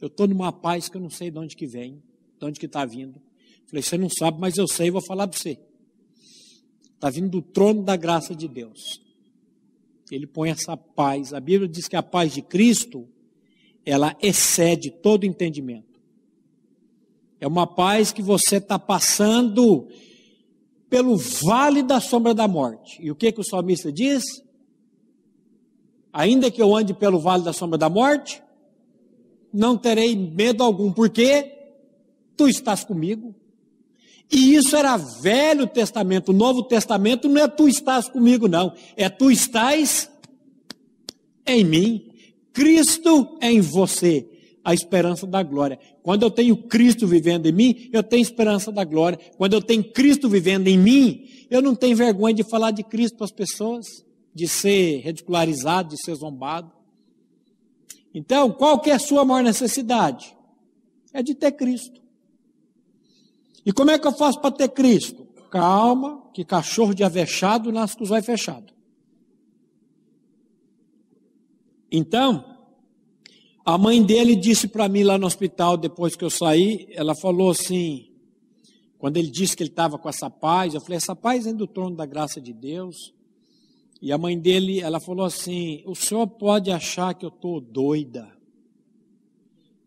eu 0.00 0.08
estou 0.08 0.26
numa 0.26 0.52
paz 0.52 0.88
que 0.88 0.96
eu 0.96 1.00
não 1.00 1.10
sei 1.10 1.30
de 1.30 1.38
onde 1.38 1.56
que 1.56 1.66
vem, 1.66 2.02
de 2.38 2.46
onde 2.46 2.58
que 2.58 2.66
está 2.66 2.84
vindo. 2.84 3.20
Falei: 3.66 3.82
Você 3.82 3.96
não 3.96 4.08
sabe, 4.10 4.38
mas 4.40 4.56
eu 4.56 4.66
sei, 4.66 4.90
vou 4.90 5.04
falar 5.04 5.28
para 5.28 5.38
você. 5.38 5.58
Está 6.94 7.10
vindo 7.10 7.28
do 7.28 7.42
trono 7.42 7.82
da 7.82 7.96
graça 7.96 8.34
de 8.34 8.48
Deus. 8.48 9.00
Ele 10.10 10.26
põe 10.26 10.50
essa 10.50 10.76
paz. 10.76 11.32
A 11.32 11.40
Bíblia 11.40 11.68
diz 11.68 11.88
que 11.88 11.96
a 11.96 12.02
paz 12.02 12.32
de 12.32 12.42
Cristo, 12.42 13.08
ela 13.84 14.16
excede 14.22 14.90
todo 14.90 15.24
entendimento. 15.24 16.00
É 17.40 17.46
uma 17.46 17.66
paz 17.66 18.12
que 18.12 18.22
você 18.22 18.56
está 18.56 18.78
passando 18.78 19.88
pelo 20.88 21.16
vale 21.16 21.82
da 21.82 22.00
sombra 22.00 22.32
da 22.32 22.46
morte. 22.46 23.02
E 23.02 23.10
o 23.10 23.14
que, 23.14 23.32
que 23.32 23.40
o 23.40 23.44
salmista 23.44 23.92
diz? 23.92 24.22
Ainda 26.14 26.48
que 26.48 26.62
eu 26.62 26.76
ande 26.76 26.94
pelo 26.94 27.18
vale 27.18 27.42
da 27.42 27.52
sombra 27.52 27.76
da 27.76 27.90
morte, 27.90 28.40
não 29.52 29.76
terei 29.76 30.14
medo 30.14 30.62
algum, 30.62 30.92
porque 30.92 31.52
tu 32.36 32.46
estás 32.46 32.84
comigo. 32.84 33.34
E 34.30 34.54
isso 34.54 34.76
era 34.76 34.96
Velho 34.96 35.66
Testamento. 35.66 36.28
O 36.28 36.32
Novo 36.32 36.62
Testamento 36.62 37.28
não 37.28 37.42
é 37.42 37.48
tu 37.48 37.68
estás 37.68 38.08
comigo, 38.08 38.46
não. 38.46 38.72
É 38.96 39.08
tu 39.08 39.28
estás 39.28 40.08
em 41.44 41.64
mim. 41.64 42.12
Cristo 42.52 43.36
em 43.42 43.60
você. 43.60 44.24
A 44.64 44.72
esperança 44.72 45.26
da 45.26 45.42
glória. 45.42 45.80
Quando 46.00 46.22
eu 46.22 46.30
tenho 46.30 46.56
Cristo 46.56 47.08
vivendo 47.08 47.46
em 47.46 47.52
mim, 47.52 47.90
eu 47.92 48.04
tenho 48.04 48.22
esperança 48.22 48.70
da 48.70 48.84
glória. 48.84 49.18
Quando 49.36 49.54
eu 49.54 49.60
tenho 49.60 49.82
Cristo 49.82 50.28
vivendo 50.28 50.68
em 50.68 50.78
mim, 50.78 51.26
eu 51.50 51.60
não 51.60 51.74
tenho 51.74 51.96
vergonha 51.96 52.34
de 52.34 52.44
falar 52.44 52.70
de 52.70 52.84
Cristo 52.84 53.16
para 53.16 53.24
as 53.24 53.32
pessoas 53.32 54.04
de 54.34 54.48
ser 54.48 54.98
ridicularizado, 54.98 55.90
de 55.90 56.02
ser 56.02 56.14
zombado. 56.14 56.72
Então, 58.12 58.50
qual 58.50 58.80
que 58.80 58.90
é 58.90 58.94
a 58.94 58.98
sua 58.98 59.24
maior 59.24 59.42
necessidade? 59.42 60.36
É 61.12 61.22
de 61.22 61.34
ter 61.34 61.52
Cristo. 61.52 62.02
E 63.64 63.72
como 63.72 63.90
é 63.90 63.98
que 63.98 64.06
eu 64.06 64.12
faço 64.12 64.40
para 64.40 64.50
ter 64.50 64.68
Cristo? 64.68 65.24
Calma, 65.50 66.28
que 66.34 66.44
cachorro 66.44 66.94
de 66.94 67.04
avexado 67.04 67.70
nasce 67.70 67.96
com 67.96 68.04
os 68.04 68.10
olhos 68.10 68.26
fechados. 68.26 68.74
Então, 71.90 72.58
a 73.64 73.78
mãe 73.78 74.04
dele 74.04 74.34
disse 74.34 74.66
para 74.66 74.88
mim 74.88 75.04
lá 75.04 75.16
no 75.16 75.26
hospital, 75.26 75.76
depois 75.76 76.16
que 76.16 76.24
eu 76.24 76.30
saí, 76.30 76.88
ela 76.90 77.14
falou 77.14 77.50
assim, 77.50 78.10
quando 78.98 79.16
ele 79.16 79.30
disse 79.30 79.56
que 79.56 79.62
ele 79.62 79.70
estava 79.70 79.96
com 79.96 80.08
essa 80.08 80.28
paz, 80.28 80.74
eu 80.74 80.80
falei, 80.80 80.96
essa 80.96 81.14
paz 81.14 81.44
vem 81.44 81.54
do 81.54 81.66
trono 81.66 81.94
da 81.94 82.04
graça 82.04 82.40
de 82.40 82.52
Deus. 82.52 83.14
E 84.04 84.12
a 84.12 84.18
mãe 84.18 84.38
dele, 84.38 84.82
ela 84.82 85.00
falou 85.00 85.24
assim, 85.24 85.82
o 85.86 85.94
senhor 85.94 86.26
pode 86.26 86.70
achar 86.70 87.14
que 87.14 87.24
eu 87.24 87.30
estou 87.30 87.58
doida, 87.58 88.30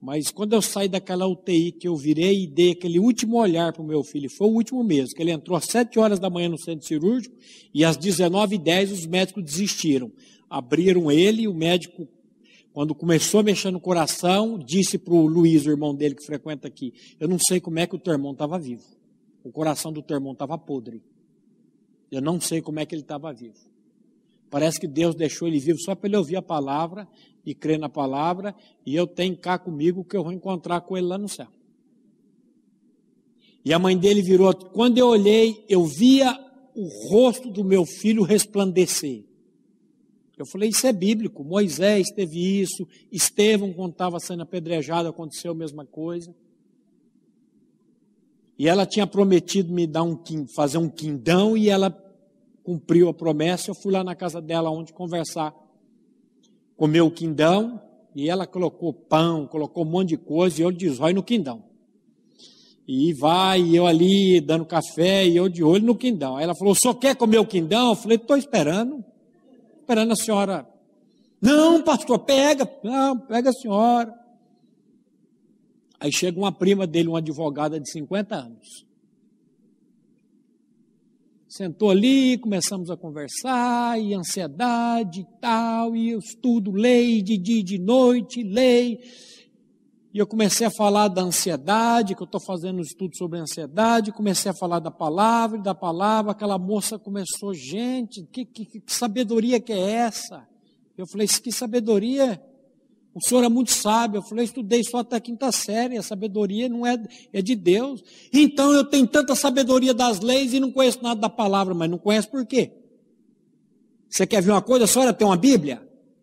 mas 0.02 0.32
quando 0.32 0.54
eu 0.54 0.62
saí 0.62 0.90
daquela 0.90 1.28
UTI, 1.28 1.72
que 1.72 1.88
eu 1.88 1.96
virei 1.96 2.46
e 2.46 2.48
dei 2.48 2.72
aquele 2.72 2.98
último 2.98 3.38
olhar 3.38 3.72
para 3.72 3.84
o 3.84 3.86
meu 3.86 4.04
filho, 4.04 4.28
foi 4.28 4.48
o 4.48 4.54
último 4.54 4.84
mesmo, 4.84 5.14
que 5.16 5.22
ele 5.22 5.30
entrou 5.30 5.56
às 5.56 5.66
7 5.66 6.00
horas 6.00 6.18
da 6.20 6.32
manhã 6.32 6.50
no 6.50 6.58
centro 6.58 6.88
cirúrgico 6.88 7.36
e 7.72 7.86
às 7.86 7.96
19h10 7.96 8.92
os 8.92 9.06
médicos 9.06 9.44
desistiram. 9.44 10.12
Abriram 10.50 11.12
ele, 11.12 11.48
o 11.48 11.54
médico 11.54 12.08
quando 12.74 12.96
começou 12.96 13.42
a 13.42 13.44
mexer 13.44 13.70
no 13.70 13.80
coração, 13.80 14.58
disse 14.58 14.98
para 14.98 15.14
o 15.14 15.28
Luiz, 15.28 15.68
o 15.68 15.70
irmão 15.70 15.94
dele 15.94 16.16
que 16.16 16.26
frequenta 16.26 16.68
aqui, 16.68 16.92
eu 17.20 17.28
não 17.28 17.38
sei 17.38 17.60
como 17.60 17.78
é 17.78 17.86
que 17.86 17.96
o 17.96 18.00
teu 18.00 18.14
irmão 18.14 18.32
estava 18.32 18.58
vivo. 18.58 18.82
O 19.44 19.52
coração 19.52 19.94
do 19.94 20.02
teu 20.02 20.18
irmão 20.18 20.34
estava 20.34 20.58
podre. 20.58 21.04
Eu 22.12 22.20
não 22.20 22.42
sei 22.42 22.64
como 22.64 22.80
é 22.80 22.86
que 22.88 22.96
ele 22.96 23.04
estava 23.04 23.32
vivo. 23.32 23.77
Parece 24.50 24.80
que 24.80 24.88
Deus 24.88 25.16
deixou 25.16 25.48
ele 25.48 25.60
vivo 25.60 25.80
só 25.80 25.96
para 25.96 26.08
ele 26.08 26.18
ouvir 26.18 26.38
a 26.38 26.42
palavra 26.42 27.08
e 27.46 27.54
crer 27.56 27.80
na 27.80 27.88
palavra, 27.88 28.54
e 28.86 28.96
eu 28.96 29.08
tenho 29.08 29.38
cá 29.38 29.58
comigo 29.58 30.04
que 30.04 30.18
eu 30.18 30.24
vou 30.24 30.34
encontrar 30.34 30.82
com 30.82 30.98
ele 30.98 31.08
lá 31.08 31.18
no 31.18 31.30
céu. 31.30 31.48
E 33.64 33.74
a 33.74 33.80
mãe 33.80 33.98
dele 33.98 34.22
virou, 34.22 34.54
quando 34.54 34.98
eu 34.98 35.08
olhei, 35.08 35.64
eu 35.70 35.86
via 35.86 36.38
o 36.76 36.88
rosto 37.10 37.50
do 37.50 37.64
meu 37.64 37.86
filho 37.86 38.24
resplandecer. 38.24 39.24
Eu 40.38 40.46
falei, 40.46 40.70
isso 40.70 40.86
é 40.86 40.94
bíblico. 40.94 41.44
Moisés 41.44 42.08
teve 42.16 42.62
isso, 42.62 42.88
Estevão, 43.12 43.74
quando 43.74 43.94
estava 43.94 44.20
sendo 44.20 44.44
apedrejado, 44.44 45.10
aconteceu 45.10 45.52
a 45.52 45.56
mesma 45.56 45.86
coisa. 45.86 46.36
E 48.60 48.68
ela 48.68 48.86
tinha 48.86 49.08
prometido 49.08 49.74
me 49.74 49.88
dar 49.88 50.04
um 50.04 50.18
fazer 50.56 50.78
um 50.78 50.90
quindão 50.90 51.58
e 51.58 51.70
ela 51.70 51.90
cumpriu 52.68 53.08
a 53.08 53.14
promessa. 53.14 53.72
Eu 53.72 53.76
fui 53.76 53.94
lá 53.94 54.04
na 54.04 54.14
casa 54.14 54.42
dela 54.42 54.70
onde 54.70 54.92
conversar. 54.92 55.56
Comeu 56.76 57.06
o 57.06 57.12
quindão 57.12 57.82
e 58.14 58.30
ela 58.30 58.46
colocou 58.46 58.92
pão, 58.92 59.48
colocou 59.48 59.86
um 59.86 59.90
monte 59.90 60.10
de 60.10 60.18
coisa 60.18 60.60
e 60.60 60.66
eu 60.66 60.72
de 60.74 60.90
zóio 60.90 61.16
no 61.16 61.24
quindão. 61.24 61.64
E 62.86 63.14
vai, 63.14 63.62
e 63.62 63.78
eu 63.78 63.88
ali 63.88 64.42
dando 64.42 64.66
café 64.66 65.26
e 65.26 65.38
eu 65.38 65.48
de 65.48 65.64
olho 65.64 65.86
no 65.86 65.96
quindão. 65.96 66.36
Aí 66.36 66.44
ela 66.44 66.54
falou: 66.54 66.76
só 66.76 66.94
quer 66.94 67.16
comer 67.16 67.38
o 67.38 67.46
quindão? 67.46 67.92
Eu 67.92 67.96
falei: 67.96 68.18
estou 68.18 68.36
esperando 68.36 69.02
esperando 69.88 70.12
a 70.12 70.16
senhora. 70.18 70.68
Não, 71.42 71.82
pastor, 71.82 72.20
pega, 72.20 72.70
não, 72.84 73.18
pega 73.18 73.52
a 73.52 73.54
senhora. 73.54 74.14
Aí 75.98 76.12
chega 76.12 76.38
uma 76.38 76.52
prima 76.52 76.86
dele, 76.86 77.08
uma 77.08 77.20
advogada 77.20 77.80
de 77.80 77.90
50 77.90 78.36
anos. 78.36 78.87
Sentou 81.58 81.90
ali, 81.90 82.38
começamos 82.38 82.92
a 82.92 82.96
conversar, 82.96 84.00
e 84.00 84.14
ansiedade 84.14 85.22
e 85.22 85.42
tal, 85.42 85.96
e 85.96 86.12
eu 86.12 86.20
estudo 86.20 86.72
lei 86.72 87.20
de 87.20 87.36
dia 87.36 87.62
e 87.62 87.64
de 87.64 87.80
noite, 87.80 88.44
lei. 88.44 89.00
E 90.14 90.20
eu 90.20 90.28
comecei 90.28 90.68
a 90.68 90.70
falar 90.70 91.08
da 91.08 91.24
ansiedade, 91.24 92.14
que 92.14 92.22
eu 92.22 92.26
estou 92.26 92.40
fazendo 92.40 92.78
um 92.78 92.82
estudo 92.82 93.18
sobre 93.18 93.40
ansiedade, 93.40 94.12
comecei 94.12 94.52
a 94.52 94.54
falar 94.54 94.78
da 94.78 94.92
palavra, 94.92 95.58
da 95.58 95.74
palavra, 95.74 96.32
aquela 96.32 96.60
moça 96.60 97.00
começou, 97.00 97.56
gente, 97.56 98.22
que, 98.32 98.46
que, 98.46 98.64
que 98.64 98.84
sabedoria 98.86 99.60
que 99.60 99.74
é 99.74 99.80
essa? 99.80 100.48
Eu 100.96 101.08
falei, 101.08 101.28
que 101.28 101.52
sabedoria? 101.52 102.40
O 103.18 103.22
senhor 103.22 103.44
é 103.44 103.50
muito 103.50 103.72
sábio. 103.72 104.20
Eu 104.20 104.22
falei, 104.22 104.46
estudei 104.46 104.84
só 104.84 105.00
até 105.00 105.16
a 105.16 105.20
quinta 105.20 105.52
série, 105.52 105.98
a 105.98 106.04
sabedoria 106.04 106.70
não 106.70 106.86
é, 106.86 107.02
é 107.34 107.42
de 107.42 107.56
Deus. 107.56 108.04
Então 108.32 108.72
eu 108.72 108.84
tenho 108.84 109.08
tanta 109.08 109.34
sabedoria 109.34 109.92
das 109.92 110.20
leis 110.20 110.54
e 110.54 110.60
não 110.60 110.72
conheço 110.72 111.02
nada 111.02 111.20
da 111.20 111.30
palavra, 111.30 111.74
mas 111.74 111.90
não 111.90 111.98
conheço 111.98 112.30
por 112.30 112.46
quê? 112.46 112.72
Você 114.08 114.28
quer 114.28 114.44
ver 114.44 114.52
uma 114.52 114.62
coisa? 114.62 114.86
A 114.86 114.88
senhora 114.88 115.14
tem 115.14 115.26
uma 115.26 115.36
Bíblia? 115.36 115.82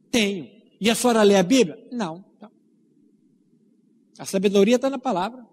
Tenho. 0.09 0.48
E 0.80 0.88
a 0.88 0.94
senhora 0.94 1.24
lê 1.24 1.35
a 1.35 1.42
Bíblia? 1.42 1.85
Não. 1.90 2.24
A 4.16 4.24
sabedoria 4.24 4.76
está 4.76 4.88
na 4.88 4.98
palavra. 4.98 5.44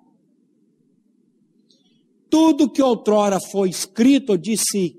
Tudo 2.29 2.69
que 2.69 2.83
outrora 2.83 3.39
foi 3.51 3.67
escrito, 3.67 4.33
eu 4.33 4.37
disse 4.37 4.95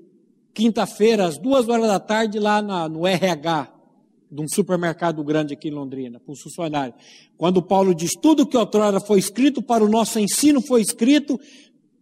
quinta-feira, 0.53 1.25
às 1.25 1.37
duas 1.37 1.69
horas 1.69 1.87
da 1.87 2.01
tarde, 2.01 2.37
lá 2.37 2.61
na, 2.61 2.89
no 2.89 3.07
RH, 3.07 3.72
de 4.33 4.41
um 4.41 4.47
supermercado 4.47 5.23
grande 5.23 5.53
aqui 5.53 5.67
em 5.67 5.71
Londrina, 5.71 6.19
para 6.19 6.31
um 6.31 6.35
funcionário. 6.35 6.93
Quando 7.37 7.61
Paulo 7.61 7.93
diz: 7.93 8.11
tudo 8.19 8.45
que 8.45 8.57
outrora 8.57 8.99
foi 8.99 9.19
escrito 9.19 9.61
para 9.61 9.83
o 9.83 9.89
nosso 9.89 10.19
ensino 10.19 10.61
foi 10.61 10.81
escrito 10.81 11.39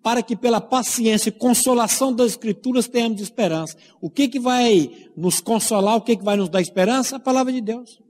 para 0.01 0.23
que 0.23 0.35
pela 0.35 0.61
paciência 0.61 1.29
e 1.29 1.31
consolação 1.31 2.13
das 2.13 2.31
escrituras 2.31 2.87
tenhamos 2.87 3.21
esperança. 3.21 3.75
O 3.99 4.09
que 4.09 4.27
que 4.27 4.39
vai 4.39 4.89
nos 5.15 5.41
consolar, 5.41 5.97
o 5.97 6.01
que 6.01 6.15
que 6.15 6.23
vai 6.23 6.37
nos 6.37 6.49
dar 6.49 6.61
esperança? 6.61 7.17
A 7.17 7.19
palavra 7.19 7.51
de 7.51 7.61
Deus. 7.61 8.01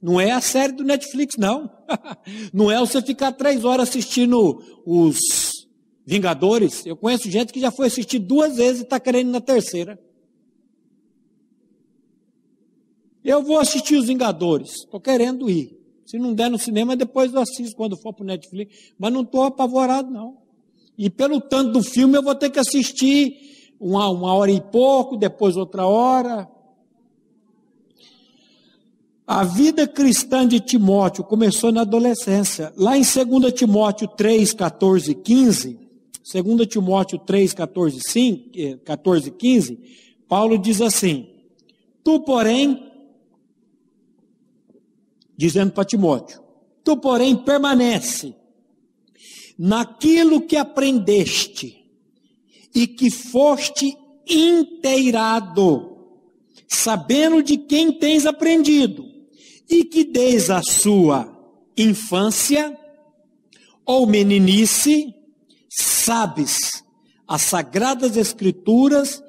Não 0.00 0.20
é 0.20 0.30
a 0.30 0.40
série 0.40 0.72
do 0.72 0.84
Netflix, 0.84 1.36
não. 1.36 1.70
Não 2.52 2.70
é 2.70 2.78
você 2.78 3.00
ficar 3.02 3.32
três 3.32 3.64
horas 3.64 3.88
assistindo 3.88 4.62
os 4.84 5.18
Vingadores. 6.08 6.86
Eu 6.86 6.96
conheço 6.96 7.28
gente 7.28 7.52
que 7.52 7.58
já 7.58 7.72
foi 7.72 7.88
assistir 7.88 8.20
duas 8.20 8.56
vezes 8.56 8.82
e 8.82 8.84
está 8.84 9.00
querendo 9.00 9.28
na 9.32 9.40
terceira. 9.40 9.98
Eu 13.26 13.42
vou 13.42 13.58
assistir 13.58 13.96
os 13.96 14.06
Vingadores. 14.06 14.84
Estou 14.84 15.00
querendo 15.00 15.50
ir. 15.50 15.76
Se 16.06 16.16
não 16.16 16.32
der 16.32 16.48
no 16.48 16.58
cinema, 16.60 16.94
depois 16.94 17.34
eu 17.34 17.40
assisto 17.40 17.74
quando 17.74 17.96
for 17.96 18.12
para 18.12 18.22
o 18.22 18.26
Netflix. 18.26 18.92
Mas 18.96 19.12
não 19.12 19.22
estou 19.22 19.42
apavorado, 19.42 20.08
não. 20.08 20.36
E 20.96 21.10
pelo 21.10 21.40
tanto 21.40 21.72
do 21.72 21.82
filme, 21.82 22.16
eu 22.16 22.22
vou 22.22 22.36
ter 22.36 22.50
que 22.50 22.60
assistir 22.60 23.74
uma, 23.80 24.08
uma 24.08 24.32
hora 24.32 24.52
e 24.52 24.60
pouco, 24.60 25.16
depois 25.16 25.56
outra 25.56 25.84
hora. 25.84 26.48
A 29.26 29.42
vida 29.42 29.88
cristã 29.88 30.46
de 30.46 30.60
Timóteo 30.60 31.24
começou 31.24 31.72
na 31.72 31.80
adolescência. 31.80 32.72
Lá 32.76 32.96
em 32.96 33.02
2 33.02 33.52
Timóteo 33.52 34.06
3, 34.06 34.54
14 34.54 35.10
e 35.10 35.14
15, 35.16 35.80
2 36.32 36.66
Timóteo 36.68 37.18
3, 37.18 37.52
14, 37.52 38.00
5, 38.00 38.50
14 38.84 39.28
e 39.28 39.32
15, 39.32 39.80
Paulo 40.28 40.56
diz 40.56 40.80
assim: 40.80 41.28
Tu, 42.04 42.20
porém, 42.20 42.85
dizendo 45.36 45.72
para 45.72 45.84
Timóteo, 45.84 46.42
tu, 46.82 46.96
porém, 46.96 47.36
permanece 47.36 48.34
naquilo 49.58 50.42
que 50.42 50.56
aprendeste 50.56 51.84
e 52.74 52.86
que 52.86 53.10
foste 53.10 53.96
inteirado, 54.28 55.96
sabendo 56.68 57.42
de 57.42 57.56
quem 57.56 57.92
tens 57.92 58.26
aprendido 58.26 59.04
e 59.68 59.84
que 59.84 60.04
desde 60.04 60.52
a 60.52 60.62
sua 60.62 61.32
infância 61.76 62.76
ou 63.84 64.06
meninice 64.06 65.14
sabes 65.68 66.82
as 67.26 67.42
sagradas 67.42 68.16
escrituras 68.16 69.22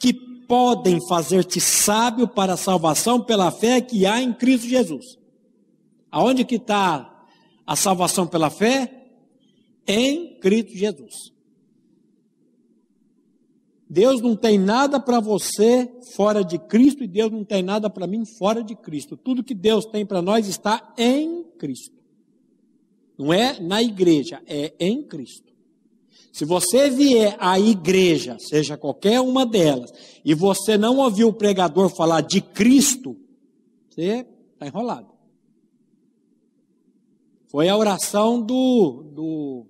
que 0.00 0.12
podem 0.46 0.98
fazer-te 1.08 1.60
sábio 1.60 2.26
para 2.28 2.54
a 2.54 2.58
salvação 2.58 3.20
pela 3.20 3.50
fé 3.50 3.80
que 3.80 4.06
há 4.06 4.20
em 4.20 4.32
Cristo 4.32 4.66
Jesus. 4.66 5.18
Aonde 6.14 6.44
que 6.44 6.54
está 6.54 7.26
a 7.66 7.74
salvação 7.74 8.24
pela 8.24 8.48
fé? 8.48 9.08
Em 9.84 10.38
Cristo 10.38 10.70
Jesus. 10.70 11.32
Deus 13.90 14.20
não 14.20 14.36
tem 14.36 14.56
nada 14.56 15.00
para 15.00 15.18
você 15.18 15.92
fora 16.14 16.44
de 16.44 16.56
Cristo 16.56 17.02
e 17.02 17.08
Deus 17.08 17.32
não 17.32 17.42
tem 17.42 17.64
nada 17.64 17.90
para 17.90 18.06
mim 18.06 18.24
fora 18.24 18.62
de 18.62 18.76
Cristo. 18.76 19.16
Tudo 19.16 19.42
que 19.42 19.56
Deus 19.56 19.86
tem 19.86 20.06
para 20.06 20.22
nós 20.22 20.46
está 20.46 20.94
em 20.96 21.42
Cristo. 21.58 21.96
Não 23.18 23.32
é 23.32 23.58
na 23.58 23.82
igreja, 23.82 24.40
é 24.46 24.72
em 24.78 25.02
Cristo. 25.02 25.52
Se 26.32 26.44
você 26.44 26.90
vier 26.90 27.36
à 27.40 27.58
igreja, 27.58 28.36
seja 28.38 28.76
qualquer 28.76 29.20
uma 29.20 29.44
delas, 29.44 29.92
e 30.24 30.32
você 30.32 30.78
não 30.78 30.98
ouviu 30.98 31.26
o 31.26 31.32
pregador 31.32 31.88
falar 31.88 32.20
de 32.20 32.40
Cristo, 32.40 33.16
você 33.90 34.24
está 34.52 34.64
enrolado. 34.64 35.13
Foi 37.54 37.68
a 37.68 37.76
oração 37.76 38.42
do, 38.42 39.04
do, 39.14 39.66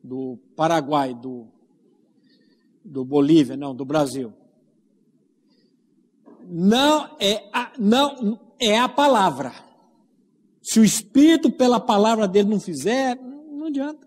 do 0.00 0.38
Paraguai, 0.54 1.12
do 1.12 1.48
do 2.84 3.04
Bolívia, 3.04 3.56
não, 3.56 3.74
do 3.74 3.84
Brasil. 3.84 4.32
Não 6.48 7.16
é, 7.18 7.50
não, 7.76 8.38
é 8.60 8.78
a 8.78 8.88
palavra. 8.88 9.52
Se 10.62 10.78
o 10.78 10.84
Espírito, 10.84 11.50
pela 11.50 11.80
palavra 11.80 12.28
dele, 12.28 12.50
não 12.50 12.60
fizer, 12.60 13.16
não 13.16 13.66
adianta. 13.66 14.06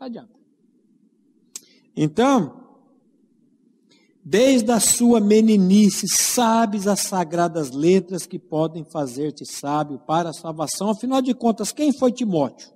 Não 0.00 0.06
adianta. 0.08 0.34
Então, 1.94 2.59
desde 4.24 4.70
a 4.70 4.78
sua 4.78 5.20
meninice, 5.20 6.06
sabes 6.08 6.86
as 6.86 7.00
sagradas 7.00 7.70
letras 7.70 8.26
que 8.26 8.38
podem 8.38 8.84
fazer-te 8.84 9.46
sábio 9.46 9.98
para 9.98 10.30
a 10.30 10.34
salvação. 10.34 10.90
Afinal 10.90 11.22
de 11.22 11.34
contas, 11.34 11.72
quem 11.72 11.92
foi 11.92 12.12
Timóteo? 12.12 12.70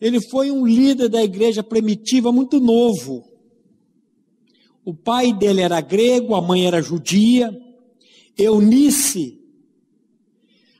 Ele 0.00 0.20
foi 0.30 0.50
um 0.50 0.66
líder 0.66 1.08
da 1.08 1.22
igreja 1.22 1.62
primitiva 1.62 2.32
muito 2.32 2.60
novo. 2.60 3.24
O 4.84 4.94
pai 4.94 5.32
dele 5.32 5.60
era 5.60 5.80
grego, 5.80 6.34
a 6.34 6.40
mãe 6.40 6.66
era 6.66 6.80
judia. 6.80 7.54
Eunice, 8.36 9.38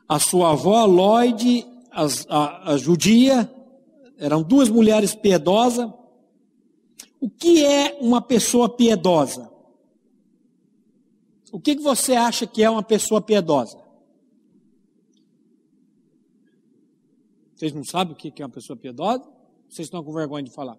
a 0.08 0.18
sua 0.20 0.52
avó, 0.52 0.86
Lloyd, 0.86 1.66
a, 1.90 2.06
a, 2.28 2.72
a 2.72 2.76
judia, 2.78 3.52
eram 4.16 4.42
duas 4.42 4.68
mulheres 4.68 5.14
piedosas. 5.14 5.90
O 7.20 7.28
que 7.28 7.64
é 7.64 7.98
uma 8.00 8.22
pessoa 8.22 8.68
piedosa? 8.68 9.50
O 11.50 11.58
que, 11.58 11.76
que 11.76 11.82
você 11.82 12.14
acha 12.14 12.46
que 12.46 12.62
é 12.62 12.70
uma 12.70 12.82
pessoa 12.82 13.20
piedosa? 13.20 13.78
Vocês 17.54 17.72
não 17.72 17.82
sabem 17.84 18.12
o 18.12 18.16
que 18.16 18.32
é 18.40 18.44
uma 18.46 18.52
pessoa 18.52 18.76
piedosa? 18.76 19.24
Vocês 19.68 19.86
estão 19.86 20.04
com 20.04 20.12
vergonha 20.12 20.44
de 20.44 20.50
falar? 20.50 20.78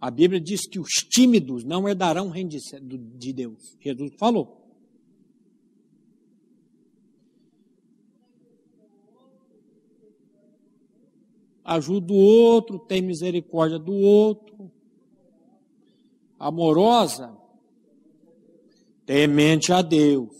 A 0.00 0.10
Bíblia 0.10 0.40
diz 0.40 0.66
que 0.66 0.78
os 0.78 0.90
tímidos 1.08 1.64
não 1.64 1.88
herdarão 1.88 2.28
o 2.28 2.30
reino 2.30 2.50
de 2.50 3.32
Deus. 3.32 3.76
Jesus 3.80 4.12
falou. 4.18 4.59
Ajuda 11.70 12.12
o 12.12 12.16
outro, 12.16 12.80
tem 12.80 13.00
misericórdia 13.00 13.78
do 13.78 13.94
outro. 13.94 14.72
Amorosa, 16.36 17.32
temente 19.06 19.72
a 19.72 19.80
Deus. 19.80 20.34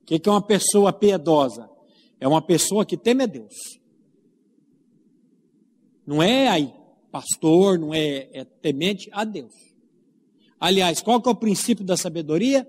O 0.00 0.04
que 0.06 0.26
é 0.26 0.30
uma 0.30 0.40
pessoa 0.40 0.90
piedosa? 0.90 1.68
É 2.18 2.26
uma 2.26 2.40
pessoa 2.40 2.86
que 2.86 2.96
teme 2.96 3.24
a 3.24 3.26
Deus. 3.26 3.54
Não 6.06 6.22
é 6.22 6.48
aí 6.48 6.72
pastor, 7.10 7.78
não 7.78 7.92
é, 7.92 8.28
é 8.32 8.44
temente 8.44 9.10
a 9.12 9.24
Deus. 9.24 9.52
Aliás, 10.58 11.02
qual 11.02 11.20
que 11.20 11.28
é 11.28 11.32
o 11.32 11.36
princípio 11.36 11.84
da 11.84 11.96
sabedoria? 11.96 12.66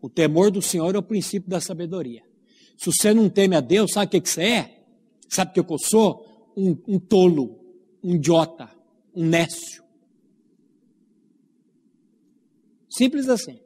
O 0.00 0.08
temor 0.08 0.50
do 0.50 0.62
Senhor 0.62 0.94
é 0.94 0.98
o 0.98 1.02
princípio 1.02 1.50
da 1.50 1.60
sabedoria. 1.60 2.22
Se 2.76 2.86
você 2.86 3.12
não 3.12 3.28
teme 3.28 3.56
a 3.56 3.60
Deus, 3.60 3.92
sabe 3.92 4.06
o 4.06 4.10
que, 4.10 4.20
que 4.20 4.30
você 4.30 4.42
é? 4.42 4.83
Sabe 5.28 5.50
o 5.50 5.64
que 5.64 5.72
eu 5.72 5.78
sou? 5.78 6.52
Um, 6.56 6.76
um 6.86 6.98
tolo, 6.98 7.58
um 8.02 8.14
idiota, 8.14 8.70
um 9.14 9.26
nécio. 9.26 9.82
Simples 12.88 13.28
assim. 13.28 13.58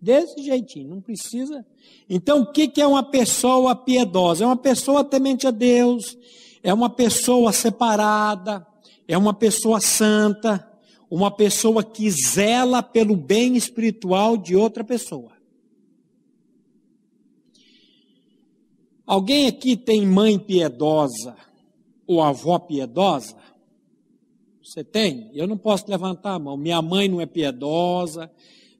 Desse 0.00 0.42
jeitinho, 0.42 0.88
não 0.88 1.00
precisa. 1.00 1.64
Então, 2.10 2.40
o 2.40 2.52
que 2.52 2.80
é 2.80 2.86
uma 2.86 3.04
pessoa 3.04 3.74
piedosa? 3.76 4.44
É 4.44 4.46
uma 4.46 4.56
pessoa 4.56 5.04
temente 5.04 5.46
a 5.46 5.50
Deus, 5.50 6.18
é 6.62 6.74
uma 6.74 6.90
pessoa 6.90 7.52
separada, 7.52 8.66
é 9.06 9.16
uma 9.16 9.32
pessoa 9.32 9.80
santa, 9.80 10.68
uma 11.08 11.30
pessoa 11.30 11.84
que 11.84 12.10
zela 12.10 12.82
pelo 12.82 13.14
bem 13.14 13.56
espiritual 13.56 14.36
de 14.36 14.56
outra 14.56 14.82
pessoa. 14.82 15.31
Alguém 19.12 19.46
aqui 19.46 19.76
tem 19.76 20.06
mãe 20.06 20.38
piedosa 20.38 21.36
ou 22.06 22.22
avó 22.22 22.58
piedosa? 22.58 23.36
Você 24.64 24.82
tem? 24.82 25.30
Eu 25.34 25.46
não 25.46 25.58
posso 25.58 25.84
levantar 25.90 26.32
a 26.32 26.38
mão. 26.38 26.56
Minha 26.56 26.80
mãe 26.80 27.08
não 27.08 27.20
é 27.20 27.26
piedosa, 27.26 28.30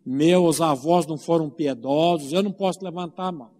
meus 0.06 0.62
avós 0.62 1.06
não 1.06 1.18
foram 1.18 1.50
piedosos, 1.50 2.32
eu 2.32 2.42
não 2.42 2.50
posso 2.50 2.82
levantar 2.82 3.26
a 3.26 3.32
mão. 3.32 3.50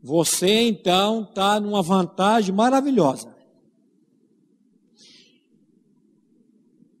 Você 0.00 0.68
então 0.68 1.22
está 1.22 1.58
numa 1.58 1.82
vantagem 1.82 2.54
maravilhosa. 2.54 3.34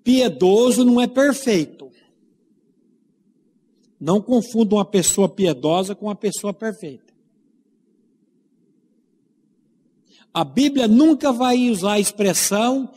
Piedoso 0.02 0.84
não 0.84 1.00
é 1.00 1.06
perfeito. 1.06 1.75
Não 3.98 4.20
confunda 4.20 4.74
uma 4.74 4.84
pessoa 4.84 5.28
piedosa 5.28 5.94
com 5.94 6.06
uma 6.06 6.14
pessoa 6.14 6.52
perfeita. 6.52 7.14
A 10.32 10.44
Bíblia 10.44 10.86
nunca 10.86 11.32
vai 11.32 11.70
usar 11.70 11.92
a 11.92 12.00
expressão 12.00 12.90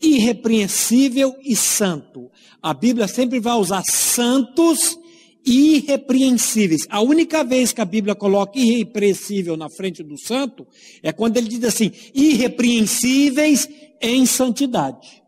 irrepreensível 0.00 1.36
e 1.42 1.54
santo. 1.54 2.30
A 2.60 2.74
Bíblia 2.74 3.06
sempre 3.06 3.38
vai 3.38 3.54
usar 3.54 3.82
santos 3.84 4.98
irrepreensíveis. 5.44 6.82
A 6.90 7.00
única 7.00 7.44
vez 7.44 7.72
que 7.72 7.80
a 7.80 7.84
Bíblia 7.84 8.16
coloca 8.16 8.58
irrepreensível 8.58 9.56
na 9.56 9.70
frente 9.70 10.02
do 10.02 10.18
santo 10.18 10.66
é 11.02 11.12
quando 11.12 11.36
ele 11.36 11.48
diz 11.48 11.62
assim: 11.62 11.92
irrepreensíveis 12.12 13.68
em 14.00 14.26
santidade. 14.26 15.22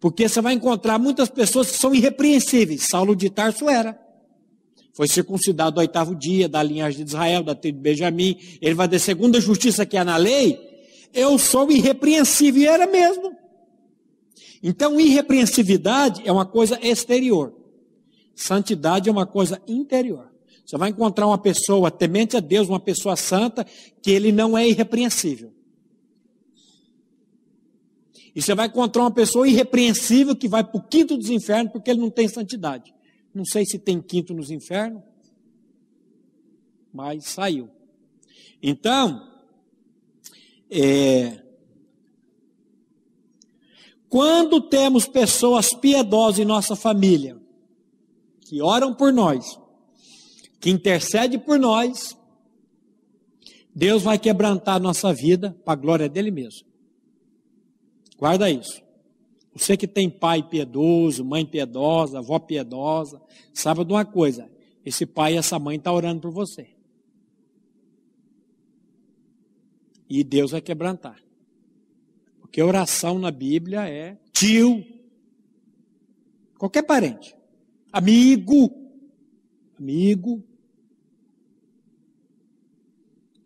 Porque 0.00 0.28
você 0.28 0.40
vai 0.40 0.54
encontrar 0.54 0.98
muitas 0.98 1.28
pessoas 1.28 1.70
que 1.70 1.78
são 1.78 1.94
irrepreensíveis. 1.94 2.88
Saulo 2.88 3.16
de 3.16 3.28
Tarso 3.30 3.68
era. 3.68 3.98
Foi 4.92 5.08
circuncidado 5.08 5.76
no 5.76 5.80
oitavo 5.80 6.14
dia, 6.14 6.48
da 6.48 6.62
linhagem 6.62 7.04
de 7.04 7.10
Israel, 7.10 7.42
da 7.42 7.54
tribo 7.54 7.78
de 7.78 7.82
Benjamim. 7.82 8.36
Ele 8.60 8.74
vai 8.74 8.88
dizer, 8.88 9.00
segundo 9.00 9.36
a 9.36 9.40
justiça 9.40 9.86
que 9.86 9.96
há 9.96 10.04
na 10.04 10.16
lei, 10.16 10.58
eu 11.12 11.38
sou 11.38 11.70
irrepreensível. 11.70 12.62
E 12.62 12.66
era 12.66 12.86
mesmo. 12.86 13.32
Então, 14.62 14.98
irrepreensividade 14.98 16.22
é 16.24 16.32
uma 16.32 16.46
coisa 16.46 16.78
exterior. 16.82 17.54
Santidade 18.34 19.08
é 19.08 19.12
uma 19.12 19.26
coisa 19.26 19.60
interior. 19.66 20.30
Você 20.64 20.76
vai 20.76 20.90
encontrar 20.90 21.26
uma 21.26 21.38
pessoa 21.38 21.90
temente 21.90 22.36
a 22.36 22.40
Deus, 22.40 22.68
uma 22.68 22.80
pessoa 22.80 23.16
santa, 23.16 23.64
que 24.02 24.10
ele 24.10 24.30
não 24.30 24.56
é 24.56 24.68
irrepreensível. 24.68 25.52
E 28.38 28.40
você 28.40 28.54
vai 28.54 28.68
encontrar 28.68 29.02
uma 29.02 29.10
pessoa 29.10 29.48
irrepreensível 29.48 30.36
que 30.36 30.46
vai 30.46 30.62
para 30.62 30.78
o 30.78 30.80
quinto 30.80 31.16
dos 31.16 31.28
infernos 31.28 31.72
porque 31.72 31.90
ele 31.90 31.98
não 31.98 32.08
tem 32.08 32.28
santidade. 32.28 32.94
Não 33.34 33.44
sei 33.44 33.66
se 33.66 33.80
tem 33.80 34.00
quinto 34.00 34.32
nos 34.32 34.48
infernos, 34.48 35.02
mas 36.94 37.24
saiu. 37.24 37.68
Então, 38.62 39.28
é, 40.70 41.42
quando 44.08 44.60
temos 44.60 45.08
pessoas 45.08 45.74
piedosas 45.74 46.38
em 46.38 46.44
nossa 46.44 46.76
família, 46.76 47.36
que 48.42 48.62
oram 48.62 48.94
por 48.94 49.12
nós, 49.12 49.58
que 50.60 50.70
intercede 50.70 51.38
por 51.38 51.58
nós, 51.58 52.16
Deus 53.74 54.04
vai 54.04 54.16
quebrantar 54.16 54.76
a 54.76 54.80
nossa 54.80 55.12
vida 55.12 55.58
para 55.64 55.72
a 55.72 55.76
glória 55.76 56.08
dele 56.08 56.30
mesmo. 56.30 56.67
Guarda 58.18 58.50
isso. 58.50 58.82
Você 59.54 59.76
que 59.76 59.86
tem 59.86 60.10
pai 60.10 60.42
piedoso, 60.42 61.24
mãe 61.24 61.46
piedosa, 61.46 62.18
avó 62.18 62.38
piedosa, 62.38 63.22
sabe 63.54 63.84
de 63.84 63.92
uma 63.92 64.04
coisa: 64.04 64.50
esse 64.84 65.06
pai 65.06 65.34
e 65.34 65.38
essa 65.38 65.58
mãe 65.58 65.76
estão 65.76 65.92
tá 65.92 65.96
orando 65.96 66.20
por 66.20 66.30
você. 66.30 66.68
E 70.10 70.22
Deus 70.22 70.50
vai 70.50 70.60
quebrantar. 70.60 71.22
Porque 72.40 72.62
oração 72.62 73.18
na 73.18 73.30
Bíblia 73.30 73.88
é 73.88 74.18
tio, 74.32 74.84
qualquer 76.58 76.82
parente 76.82 77.38
amigo, 77.92 78.70
amigo. 79.78 80.42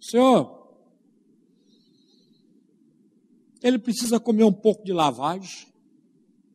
Senhor, 0.01 0.62
ele 3.63 3.79
precisa 3.79 4.19
comer 4.19 4.45
um 4.45 4.53
pouco 4.53 4.85
de 4.85 4.93
lavagem. 4.93 5.67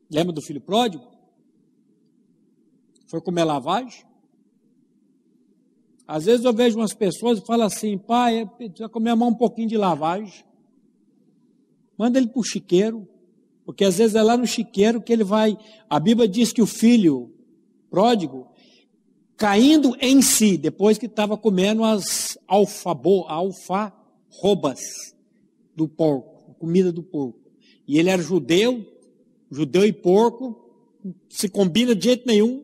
Lembra 0.09 0.33
do 0.33 0.41
filho 0.41 0.61
pródigo? 0.61 1.05
Foi 3.07 3.21
comer 3.21 3.43
lavagem? 3.43 4.05
Às 6.07 6.25
vezes 6.25 6.45
eu 6.45 6.53
vejo 6.53 6.77
umas 6.77 6.93
pessoas 6.93 7.39
e 7.39 7.45
falam 7.45 7.67
assim, 7.67 7.97
pai, 7.97 8.45
precisa 8.57 8.87
comer 8.87 9.13
um 9.13 9.33
pouquinho 9.33 9.67
de 9.67 9.77
lavagem. 9.77 10.45
Manda 11.97 12.17
ele 12.17 12.27
para 12.27 12.39
o 12.39 12.43
chiqueiro, 12.43 13.07
porque 13.65 13.83
às 13.83 13.97
vezes 13.97 14.15
é 14.15 14.23
lá 14.23 14.37
no 14.37 14.47
chiqueiro 14.47 15.01
que 15.01 15.11
ele 15.11 15.23
vai. 15.23 15.57
A 15.89 15.99
Bíblia 15.99 16.27
diz 16.27 16.53
que 16.53 16.61
o 16.61 16.67
filho 16.67 17.33
pródigo, 17.89 18.47
caindo 19.35 19.97
em 19.99 20.21
si, 20.21 20.57
depois 20.57 20.97
que 20.97 21.07
estava 21.07 21.37
comendo 21.37 21.83
as 21.83 22.37
alfabo, 22.47 23.25
alfarrobas 23.27 24.79
do 25.75 25.87
porco, 25.87 26.36
comida 26.57 26.91
do 26.91 27.01
porco. 27.01 27.39
E 27.87 27.97
ele 27.97 28.09
era 28.09 28.21
judeu, 28.21 28.85
Judeu 29.49 29.85
e 29.85 29.93
porco 29.93 30.55
se 31.29 31.47
combina 31.47 31.95
de 31.95 32.05
jeito 32.05 32.27
nenhum. 32.27 32.63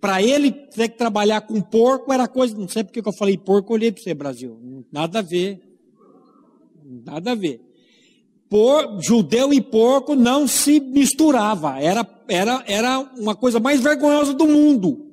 Para 0.00 0.22
ele 0.22 0.50
ter 0.50 0.88
que 0.88 0.98
trabalhar 0.98 1.40
com 1.42 1.60
porco 1.60 2.12
era 2.12 2.28
coisa, 2.28 2.56
não 2.56 2.68
sei 2.68 2.84
porque 2.84 3.02
que 3.02 3.08
eu 3.08 3.12
falei 3.12 3.36
porco, 3.36 3.72
eu 3.72 3.74
olhei 3.74 3.92
para 3.92 4.02
você, 4.02 4.14
Brasil. 4.14 4.84
Nada 4.92 5.18
a 5.18 5.22
ver. 5.22 5.60
Nada 6.84 7.32
a 7.32 7.34
ver. 7.34 7.60
Por, 8.48 9.00
judeu 9.00 9.52
e 9.52 9.60
porco 9.60 10.14
não 10.14 10.46
se 10.46 10.80
misturava. 10.80 11.80
Era, 11.80 12.06
era, 12.28 12.64
era 12.66 13.00
uma 13.16 13.34
coisa 13.34 13.60
mais 13.60 13.80
vergonhosa 13.80 14.32
do 14.32 14.46
mundo. 14.46 15.06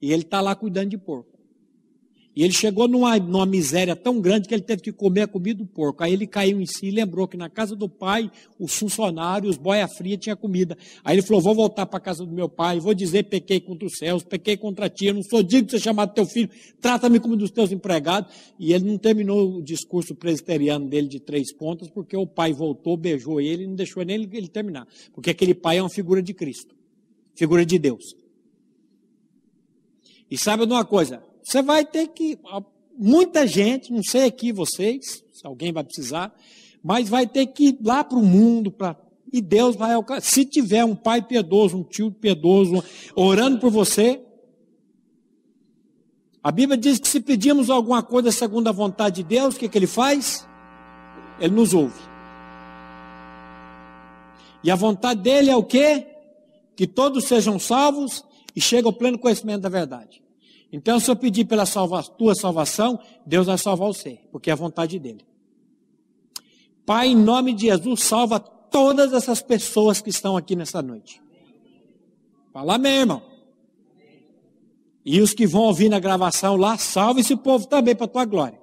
E 0.00 0.12
ele 0.12 0.22
está 0.22 0.40
lá 0.40 0.54
cuidando 0.54 0.90
de 0.90 0.98
porco. 0.98 1.31
E 2.34 2.42
ele 2.42 2.52
chegou 2.52 2.88
numa, 2.88 3.18
numa 3.18 3.44
miséria 3.44 3.94
tão 3.94 4.18
grande 4.18 4.48
que 4.48 4.54
ele 4.54 4.62
teve 4.62 4.80
que 4.80 4.90
comer 4.90 5.22
a 5.22 5.26
comida 5.26 5.58
do 5.58 5.66
porco. 5.66 6.02
Aí 6.02 6.14
ele 6.14 6.26
caiu 6.26 6.60
em 6.62 6.64
si 6.64 6.86
e 6.86 6.90
lembrou 6.90 7.28
que 7.28 7.36
na 7.36 7.50
casa 7.50 7.76
do 7.76 7.90
pai, 7.90 8.30
os 8.58 8.74
funcionários, 8.74 9.50
os 9.50 9.56
boia 9.58 9.86
fria 9.86 10.16
tinha 10.16 10.34
comida. 10.34 10.76
Aí 11.04 11.16
ele 11.16 11.22
falou: 11.22 11.42
Vou 11.42 11.54
voltar 11.54 11.84
para 11.84 11.98
a 11.98 12.00
casa 12.00 12.24
do 12.24 12.32
meu 12.32 12.48
pai, 12.48 12.80
vou 12.80 12.94
dizer: 12.94 13.24
pequei 13.24 13.60
contra 13.60 13.86
os 13.86 13.98
céus, 13.98 14.22
pequei 14.22 14.56
contra 14.56 14.88
ti, 14.88 15.06
eu 15.06 15.14
não 15.14 15.22
sou 15.22 15.42
digno 15.42 15.66
de 15.66 15.72
ser 15.72 15.80
chamado 15.80 16.14
teu 16.14 16.24
filho, 16.24 16.48
trata-me 16.80 17.20
como 17.20 17.36
dos 17.36 17.50
teus 17.50 17.70
empregados. 17.70 18.32
E 18.58 18.72
ele 18.72 18.86
não 18.86 18.96
terminou 18.96 19.58
o 19.58 19.62
discurso 19.62 20.14
presbiteriano 20.14 20.88
dele 20.88 21.08
de 21.08 21.20
três 21.20 21.52
pontas, 21.52 21.90
porque 21.90 22.16
o 22.16 22.26
pai 22.26 22.54
voltou, 22.54 22.96
beijou 22.96 23.42
ele 23.42 23.64
e 23.64 23.66
não 23.66 23.74
deixou 23.74 24.02
nem 24.04 24.16
ele, 24.16 24.48
terminar. 24.48 24.88
Porque 25.12 25.28
aquele 25.28 25.52
pai 25.52 25.76
é 25.78 25.82
uma 25.82 25.90
figura 25.90 26.22
de 26.22 26.32
Cristo, 26.32 26.74
figura 27.34 27.66
de 27.66 27.78
Deus. 27.78 28.16
E 30.30 30.38
sabe 30.38 30.64
de 30.64 30.72
uma 30.72 30.84
coisa? 30.84 31.31
Você 31.42 31.62
vai 31.62 31.84
ter 31.84 32.08
que. 32.08 32.38
Muita 32.96 33.46
gente, 33.46 33.92
não 33.92 34.02
sei 34.02 34.24
aqui 34.24 34.52
vocês, 34.52 35.24
se 35.32 35.46
alguém 35.46 35.72
vai 35.72 35.82
precisar, 35.82 36.34
mas 36.82 37.08
vai 37.08 37.26
ter 37.26 37.46
que 37.46 37.68
ir 37.68 37.78
lá 37.82 38.04
para 38.04 38.18
o 38.18 38.24
mundo, 38.24 38.70
pra, 38.70 38.96
e 39.32 39.40
Deus 39.40 39.74
vai 39.74 39.94
alcançar. 39.94 40.20
Se 40.20 40.44
tiver 40.44 40.84
um 40.84 40.94
pai 40.94 41.22
piedoso, 41.22 41.78
um 41.78 41.82
tio 41.82 42.10
piedoso, 42.10 42.84
orando 43.16 43.58
por 43.58 43.70
você, 43.70 44.20
a 46.42 46.50
Bíblia 46.50 46.76
diz 46.76 46.98
que 46.98 47.08
se 47.08 47.20
pedimos 47.20 47.70
alguma 47.70 48.02
coisa 48.02 48.30
segundo 48.30 48.68
a 48.68 48.72
vontade 48.72 49.16
de 49.16 49.22
Deus, 49.22 49.54
o 49.54 49.58
que, 49.58 49.68
que 49.68 49.78
Ele 49.78 49.86
faz? 49.86 50.46
Ele 51.40 51.54
nos 51.54 51.72
ouve. 51.72 52.00
E 54.62 54.70
a 54.70 54.74
vontade 54.74 55.20
dele 55.20 55.50
é 55.50 55.56
o 55.56 55.64
quê? 55.64 56.06
Que 56.76 56.86
todos 56.86 57.24
sejam 57.24 57.58
salvos 57.58 58.24
e 58.54 58.60
cheguem 58.60 58.86
ao 58.86 58.92
pleno 58.92 59.18
conhecimento 59.18 59.62
da 59.62 59.68
verdade. 59.68 60.22
Então, 60.72 60.98
se 60.98 61.10
eu 61.10 61.14
pedir 61.14 61.44
pela 61.44 61.66
salva, 61.66 62.02
tua 62.02 62.34
salvação, 62.34 62.98
Deus 63.26 63.46
vai 63.46 63.58
salvar 63.58 63.88
você, 63.88 64.18
porque 64.32 64.48
é 64.48 64.54
a 64.54 64.56
vontade 64.56 64.98
dele. 64.98 65.26
Pai, 66.86 67.08
em 67.08 67.16
nome 67.16 67.52
de 67.52 67.66
Jesus, 67.66 68.02
salva 68.02 68.40
todas 68.40 69.12
essas 69.12 69.42
pessoas 69.42 70.00
que 70.00 70.08
estão 70.08 70.34
aqui 70.34 70.56
nessa 70.56 70.80
noite. 70.80 71.20
Fala 72.54 72.76
amém, 72.76 73.00
irmão. 73.00 73.22
E 75.04 75.20
os 75.20 75.34
que 75.34 75.46
vão 75.46 75.62
ouvir 75.62 75.90
na 75.90 76.00
gravação 76.00 76.56
lá, 76.56 76.78
salve 76.78 77.20
esse 77.20 77.36
povo 77.36 77.66
também 77.66 77.94
para 77.94 78.06
a 78.06 78.08
tua 78.08 78.24
glória. 78.24 78.58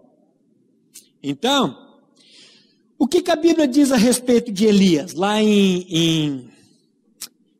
Então, 1.21 1.77
o 2.97 3.07
que, 3.07 3.21
que, 3.21 3.29
a 3.29 3.35
Bíblia 3.35 3.67
diz 3.67 3.91
a 3.91 3.97
respeito 3.97 4.51
de 4.51 4.65
Elias, 4.65 5.13
lá 5.13 5.41
em, 5.41 5.85
em 5.89 6.49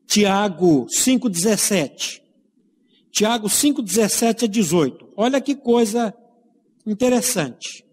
Tiago 0.06 0.86
5,17? 0.86 2.20
Tiago 3.10 3.48
5, 3.48 3.82
17 3.82 4.44
a 4.44 4.48
18. 4.48 5.12
Olha 5.16 5.40
que 5.40 5.54
coisa 5.54 6.14
interessante. 6.86 7.84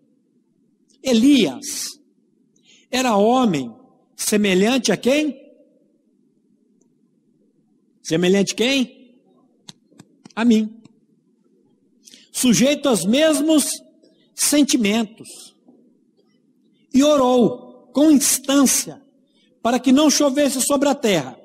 Elias 1.02 2.00
era 2.90 3.16
homem 3.16 3.74
semelhante 4.16 4.92
a 4.92 4.98
quem? 4.98 5.46
Semelhante 8.02 8.54
a 8.54 8.56
quem? 8.56 9.20
A 10.36 10.46
mim. 10.46 10.82
Sujeito 12.32 12.88
aos 12.88 13.06
mesmos 13.06 13.66
sentimentos. 14.36 15.56
E 16.94 17.04
orou 17.04 17.90
com 17.94 18.12
instância 18.12 19.02
para 19.62 19.80
que 19.80 19.92
não 19.92 20.10
chovesse 20.10 20.62
sobre 20.62 20.88
a 20.88 20.96
terra. 20.96 21.38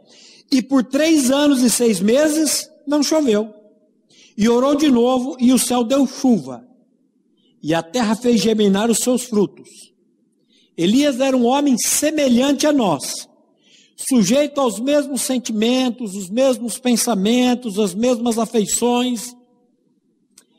E 0.50 0.62
por 0.62 0.84
três 0.84 1.30
anos 1.30 1.62
e 1.62 1.70
seis 1.70 1.98
meses 1.98 2.70
não 2.86 3.02
choveu. 3.02 3.61
E 4.36 4.48
orou 4.48 4.74
de 4.74 4.90
novo, 4.90 5.36
e 5.38 5.52
o 5.52 5.58
céu 5.58 5.84
deu 5.84 6.06
chuva, 6.06 6.66
e 7.62 7.74
a 7.74 7.82
terra 7.82 8.14
fez 8.16 8.40
germinar 8.40 8.90
os 8.90 8.98
seus 8.98 9.24
frutos. 9.24 9.92
Elias 10.76 11.20
era 11.20 11.36
um 11.36 11.44
homem 11.44 11.76
semelhante 11.78 12.66
a 12.66 12.72
nós, 12.72 13.28
sujeito 13.94 14.60
aos 14.60 14.80
mesmos 14.80 15.22
sentimentos, 15.22 16.14
os 16.14 16.30
mesmos 16.30 16.78
pensamentos, 16.78 17.78
as 17.78 17.94
mesmas 17.94 18.38
afeições. 18.38 19.36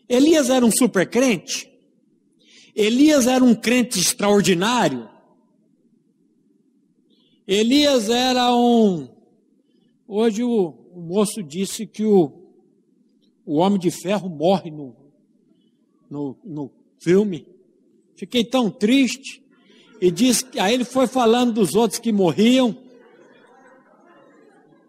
Elias 0.08 0.50
era 0.50 0.66
um 0.66 0.72
super 0.72 1.10
crente? 1.10 1.72
Elias 2.76 3.28
era 3.28 3.44
um 3.44 3.56
crente 3.56 4.00
extraordinário? 4.00 5.10
Elias 7.48 8.10
era 8.10 8.56
um. 8.56 9.10
Hoje 10.08 10.44
o, 10.44 10.76
o 10.94 11.02
moço 11.02 11.42
disse 11.44 11.86
que 11.86 12.06
o 12.06 12.43
o 13.46 13.58
Homem 13.58 13.80
de 13.80 13.92
Ferro 13.92 14.30
morre 14.30 14.72
no, 14.72 14.96
no, 16.10 16.38
no 16.44 16.72
filme. 17.00 17.48
Fiquei 18.16 18.44
tão 18.44 18.70
triste. 18.70 19.44
E 20.00 20.12
diz, 20.12 20.46
aí 20.60 20.74
ele 20.74 20.86
foi 20.86 21.08
falando 21.08 21.54
dos 21.54 21.76
outros 21.76 22.00
que 22.00 22.12
morriam. 22.12 22.78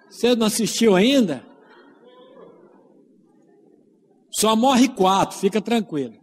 Você 0.09 0.35
não 0.35 0.47
assistiu 0.47 0.95
ainda? 0.95 1.45
Só 4.31 4.57
morre 4.57 4.89
quatro, 4.89 5.39
fica 5.39 5.61
tranquilo. 5.61 6.15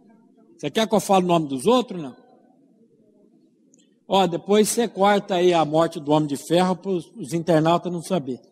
Você 0.56 0.70
quer 0.70 0.86
que 0.86 0.94
eu 0.94 1.00
fale 1.00 1.24
o 1.24 1.28
nome 1.28 1.48
dos 1.48 1.66
outros? 1.66 2.00
Não. 2.00 2.16
Ó, 4.06 4.26
depois 4.26 4.68
você 4.68 4.86
corta 4.86 5.36
aí 5.36 5.54
a 5.54 5.64
morte 5.64 5.98
do 5.98 6.12
Homem 6.12 6.28
de 6.28 6.36
Ferro 6.36 6.76
para 6.76 6.90
os 6.90 7.32
internautas 7.32 7.90
não 7.90 8.02
saberem. 8.02 8.51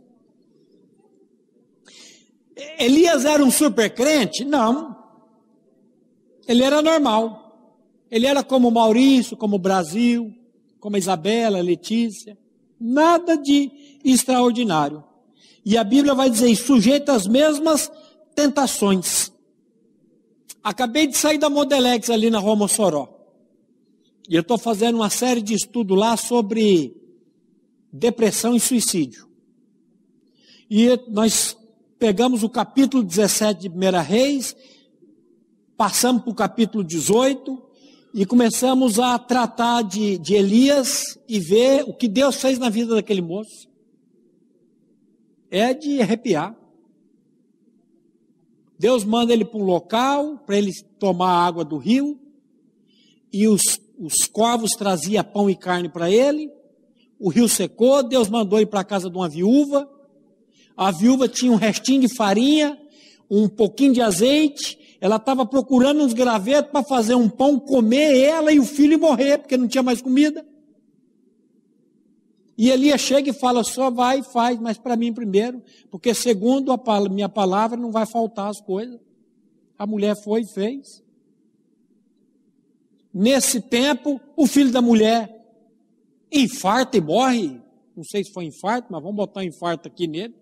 Elias 2.79 3.25
era 3.25 3.43
um 3.45 3.51
super 3.51 3.93
crente? 3.95 4.45
Não. 4.45 4.97
Ele 6.47 6.63
era 6.63 6.83
normal. 6.83 7.41
Ele 8.11 8.27
era 8.27 8.43
como 8.43 8.71
Maurício, 8.71 9.37
como 9.37 9.59
Brasil, 9.59 10.35
como 10.79 10.97
Isabela, 10.97 11.61
Letícia. 11.61 12.37
Nada 12.79 13.37
de 13.37 13.71
extraordinário. 14.05 15.05
E 15.65 15.77
a 15.77 15.85
Bíblia 15.85 16.15
vai 16.15 16.31
dizer, 16.31 16.55
sujeito 16.57 17.11
às 17.11 17.27
mesmas 17.27 17.91
tentações. 18.35 19.33
Acabei 20.63 21.07
de 21.07 21.17
sair 21.17 21.39
da 21.39 21.49
Modelex 21.49 22.11
ali 22.11 22.31
na 22.31 22.39
Rua 22.39 22.57
Mossoró. 22.57 23.09
E 24.29 24.35
eu 24.35 24.43
estou 24.43 24.59
fazendo 24.59 24.97
uma 24.97 25.11
série 25.11 25.43
de 25.43 25.55
estudos 25.55 25.99
lá 25.99 26.17
sobre 26.17 26.97
depressão 27.93 28.55
e 28.55 28.61
suicídio. 28.61 29.29
E 30.71 30.89
nós 31.09 31.57
pegamos 32.01 32.43
o 32.43 32.49
capítulo 32.49 33.05
17 33.05 33.61
de 33.61 33.69
1 33.69 34.03
Reis, 34.03 34.57
passamos 35.77 36.23
para 36.23 36.31
o 36.31 36.35
capítulo 36.35 36.83
18 36.83 37.63
e 38.15 38.25
começamos 38.25 38.99
a 38.99 39.19
tratar 39.19 39.83
de, 39.83 40.17
de 40.17 40.35
Elias 40.35 41.19
e 41.29 41.39
ver 41.39 41.85
o 41.85 41.93
que 41.93 42.09
Deus 42.09 42.37
fez 42.37 42.59
na 42.59 42.71
vida 42.71 42.95
daquele 42.95 43.21
moço. 43.21 43.69
É 45.51 45.75
de 45.75 46.01
arrepiar. 46.01 46.57
Deus 48.79 49.05
manda 49.05 49.35
ele 49.35 49.45
para 49.45 49.61
um 49.61 49.65
local 49.65 50.39
para 50.39 50.57
ele 50.57 50.73
tomar 50.99 51.29
a 51.29 51.47
água 51.47 51.67
do 51.67 51.77
rio 51.77 52.19
e 53.31 53.47
os, 53.47 53.79
os 53.99 54.27
corvos 54.27 54.71
traziam 54.71 55.23
pão 55.23 55.51
e 55.51 55.55
carne 55.55 55.91
para 55.91 56.11
ele. 56.11 56.51
O 57.19 57.29
rio 57.29 57.47
secou, 57.47 58.03
Deus 58.03 58.27
mandou 58.31 58.59
ir 58.59 58.67
para 58.67 58.81
a 58.81 58.85
casa 58.85 59.11
de 59.11 59.17
uma 59.19 59.29
viúva 59.29 60.00
a 60.77 60.91
viúva 60.91 61.29
tinha 61.29 61.53
um 61.53 61.57
restinho 61.57 62.03
de 62.03 62.15
farinha, 62.15 62.79
um 63.31 63.49
pouquinho 63.49 63.93
de 63.93 64.01
azeite, 64.01 64.79
ela 65.01 65.17
estava 65.17 65.47
procurando 65.47 66.03
uns 66.03 66.13
gravetos 66.13 66.71
para 66.71 66.85
fazer 66.85 67.15
um 67.15 67.29
pão, 67.29 67.59
comer 67.59 68.19
ela 68.19 68.53
e 68.53 68.61
o 68.61 68.65
filho 68.65 68.99
morrer, 68.99 69.39
porque 69.39 69.57
não 69.57 69.67
tinha 69.67 69.83
mais 69.83 70.03
comida. 70.03 70.47
E 72.59 72.69
Elias 72.69 73.01
chega 73.01 73.31
e 73.31 73.33
fala: 73.33 73.65
só 73.65 73.91
vai 73.91 74.19
e 74.19 74.23
faz, 74.23 74.59
mas 74.61 74.77
para 74.77 74.97
mim 74.97 75.15
primeiro, 75.15 75.63
porque 75.91 76.13
segundo 76.13 76.71
a 76.71 77.09
minha 77.09 77.29
palavra 77.29 77.79
não 77.79 77.91
vai 77.91 78.05
faltar 78.05 78.51
as 78.51 78.61
coisas. 78.61 79.01
A 79.79 79.87
mulher 79.87 80.15
foi 80.23 80.43
e 80.43 80.47
fez. 80.47 81.03
Nesse 83.13 83.63
tempo, 83.63 84.21
o 84.37 84.47
filho 84.47 84.71
da 84.71 84.83
mulher 84.83 85.35
infarta 86.31 86.99
e 86.99 87.01
morre. 87.01 87.59
Não 87.97 88.05
sei 88.05 88.23
se 88.23 88.31
foi 88.31 88.45
infarto, 88.45 88.89
mas 88.91 89.03
vamos 89.03 89.17
botar 89.17 89.41
um 89.41 89.45
infarto 89.45 89.89
aqui 89.89 90.07
nele. 90.07 90.35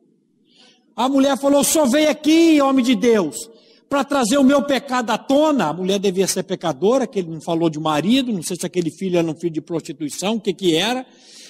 A 0.99 1.09
mulher 1.09 1.39
falou: 1.39 1.63
só 1.63 1.87
veio 1.87 2.11
aqui, 2.11 2.61
homem 2.61 2.85
de 2.85 2.97
Deus, 2.97 3.49
para 3.89 4.03
trazer 4.03 4.37
o 4.37 4.43
meu 4.43 4.63
pecado 4.63 5.11
à 5.11 5.17
tona. 5.17 5.67
A 5.67 5.73
mulher 5.73 6.01
devia 6.01 6.27
ser 6.27 6.43
pecadora, 6.43 7.07
que 7.07 7.21
ele 7.21 7.31
não 7.31 7.41
falou 7.41 7.71
de 7.71 7.79
marido, 7.79 8.33
não 8.33 8.43
sei 8.43 8.57
se 8.57 8.67
aquele 8.67 8.91
filho 8.91 9.17
era 9.17 9.25
um 9.25 9.35
filho 9.35 9.53
de 9.53 9.61
prostituição, 9.61 10.35
o 10.35 10.41
que 10.41 10.53
que 10.53 10.75
era. 10.75 11.07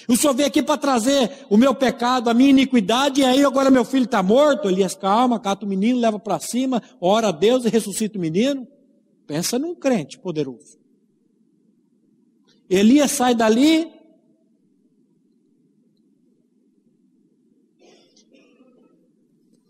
O 0.07 0.15
senhor 0.19 0.35
veio 0.35 0.49
aqui 0.49 0.63
para 0.63 0.77
trazer 0.77 1.47
o 1.49 1.57
meu 1.57 1.75
pecado, 1.75 2.29
a 2.29 2.35
minha 2.35 2.51
iniquidade, 2.51 3.23
e 3.23 3.25
aí 3.25 3.43
agora 3.43 3.71
meu 3.71 3.87
filho 3.87 4.05
está 4.05 4.23
morto. 4.23 4.69
Elias, 4.69 4.95
calma, 4.95 5.41
cata 5.41 5.65
o 5.65 5.69
menino, 5.69 5.99
leva 5.99 6.19
para 6.19 6.39
cima, 6.39 6.83
ora 7.01 7.29
a 7.29 7.33
Deus 7.33 7.65
e 7.65 7.71
ressuscita 7.71 8.19
o 8.19 8.21
menino. 8.21 8.69
Pensa 9.27 9.59
num 9.59 9.75
crente 9.75 10.19
poderoso. 10.19 10.79
Elias 12.69 13.13
sai 13.13 13.35
dali. 13.35 13.98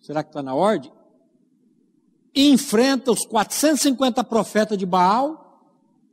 Será 0.09 0.23
que 0.23 0.31
está 0.31 0.43
na 0.43 0.55
ordem? 0.55 0.91
Enfrenta 2.35 3.13
os 3.13 3.27
450 3.27 4.25
profetas 4.25 4.79
de 4.79 4.87
Baal, 4.87 5.63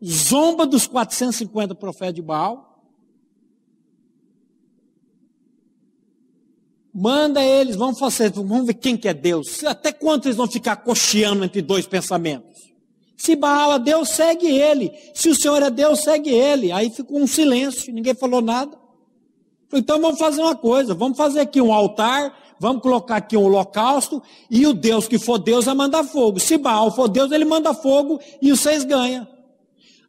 zomba 0.04 0.66
dos 0.66 0.86
450 0.86 1.74
profetas 1.76 2.16
de 2.16 2.22
Baal, 2.22 2.74
Manda 6.98 7.44
eles, 7.44 7.76
vamos 7.76 8.00
fazer, 8.00 8.32
vamos 8.32 8.68
ver 8.68 8.74
quem 8.76 8.96
que 8.96 9.08
é 9.08 9.14
Deus. 9.14 9.66
Até 9.66 9.92
quanto 9.92 10.28
eles 10.28 10.38
vão 10.38 10.48
ficar 10.48 10.78
cocheando 10.78 11.44
entre 11.44 11.62
dois 11.62 11.86
pensamentos? 11.86 12.74
Se 13.18 13.36
Baal 13.36 13.74
é 13.74 13.80
Deus, 13.80 14.10
segue 14.10 14.48
ele. 14.48 14.94
Se 15.14 15.28
o 15.30 15.36
Senhor 15.36 15.62
é 15.62 15.70
Deus, 15.70 16.04
segue 16.04 16.30
ele. 16.30 16.72
Aí 16.72 16.90
ficou 16.90 17.20
um 17.20 17.28
silêncio, 17.28 17.94
ninguém 17.94 18.16
falou 18.16 18.42
nada. 18.42 18.78
Então 19.74 20.00
vamos 20.00 20.18
fazer 20.18 20.42
uma 20.42 20.56
coisa, 20.56 20.94
vamos 20.94 21.18
fazer 21.18 21.42
aqui 21.42 21.60
um 21.60 21.74
altar, 21.74 22.34
vamos 22.66 22.82
colocar 22.82 23.18
aqui 23.18 23.38
um 23.38 23.44
holocausto, 23.44 24.22
e 24.50 24.66
o 24.66 24.74
Deus 24.74 25.08
que 25.08 25.20
for 25.20 25.38
Deus 25.38 25.66
vai 25.66 25.76
mandar 25.76 26.04
fogo. 26.04 26.40
Se 26.40 26.58
Baal 26.58 26.92
for 26.92 27.08
Deus, 27.08 27.32
ele 27.32 27.46
manda 27.46 27.74
fogo 27.74 28.20
e 28.42 28.50
vocês 28.50 28.84
ganham. 28.84 29.28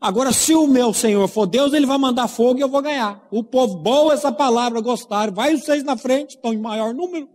Agora, 0.01 0.33
se 0.33 0.55
o 0.55 0.66
meu 0.66 0.95
Senhor 0.95 1.27
for 1.29 1.47
Deus, 1.47 1.73
ele 1.73 1.85
vai 1.85 1.99
mandar 1.99 2.29
fogo 2.29 2.59
e 2.59 2.62
eu 2.62 2.69
vou 2.69 2.81
ganhar. 2.81 3.27
O 3.31 3.42
povo, 3.42 3.77
boa 3.77 4.14
essa 4.14 4.33
palavra, 4.33 4.81
gostaram. 4.81 5.33
Vai 5.33 5.57
vocês 5.57 5.85
na 5.85 5.97
frente, 5.97 6.37
estão 6.37 6.53
em 6.53 6.59
maior 6.59 6.95
número. 6.95 7.29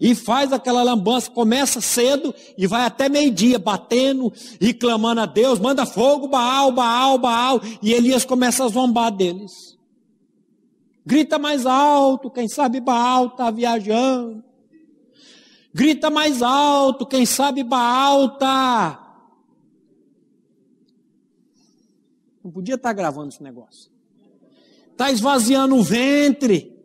E 0.00 0.14
faz 0.14 0.52
aquela 0.52 0.82
lambança, 0.82 1.30
começa 1.30 1.80
cedo 1.80 2.34
e 2.56 2.66
vai 2.66 2.84
até 2.84 3.08
meio-dia, 3.08 3.58
batendo 3.58 4.32
e 4.60 4.72
clamando 4.72 5.20
a 5.20 5.26
Deus, 5.26 5.58
manda 5.58 5.86
fogo, 5.86 6.28
Baal, 6.28 6.72
Baal, 6.72 7.18
Baal. 7.18 7.60
E 7.82 7.92
Elias 7.92 8.24
começa 8.24 8.64
a 8.64 8.68
zombar 8.68 9.10
deles. 9.10 9.73
Grita 11.06 11.38
mais 11.38 11.66
alto, 11.66 12.30
quem 12.30 12.48
sabe 12.48 12.80
Baal 12.80 13.26
está 13.26 13.50
viajando. 13.50 14.42
Grita 15.72 16.10
mais 16.10 16.42
alto, 16.42 17.06
quem 17.06 17.26
sabe 17.26 17.62
Baal 17.62 18.26
está 18.26 19.04
Não 22.44 22.50
podia 22.50 22.74
estar 22.74 22.92
gravando 22.92 23.28
esse 23.28 23.42
negócio. 23.42 23.90
Está 24.92 25.10
esvaziando 25.10 25.74
o 25.76 25.82
ventre. 25.82 26.78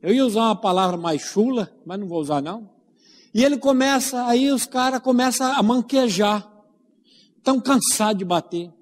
Eu 0.00 0.14
ia 0.14 0.24
usar 0.24 0.42
uma 0.42 0.56
palavra 0.56 0.96
mais 0.96 1.20
chula, 1.20 1.74
mas 1.84 1.98
não 1.98 2.06
vou 2.06 2.20
usar 2.20 2.40
não. 2.40 2.70
E 3.34 3.42
ele 3.42 3.58
começa, 3.58 4.24
aí 4.26 4.52
os 4.52 4.66
caras 4.66 5.00
começam 5.00 5.50
a 5.50 5.60
manquejar. 5.64 6.48
Estão 7.36 7.60
cansados 7.60 8.18
de 8.18 8.24
bater. 8.24 8.72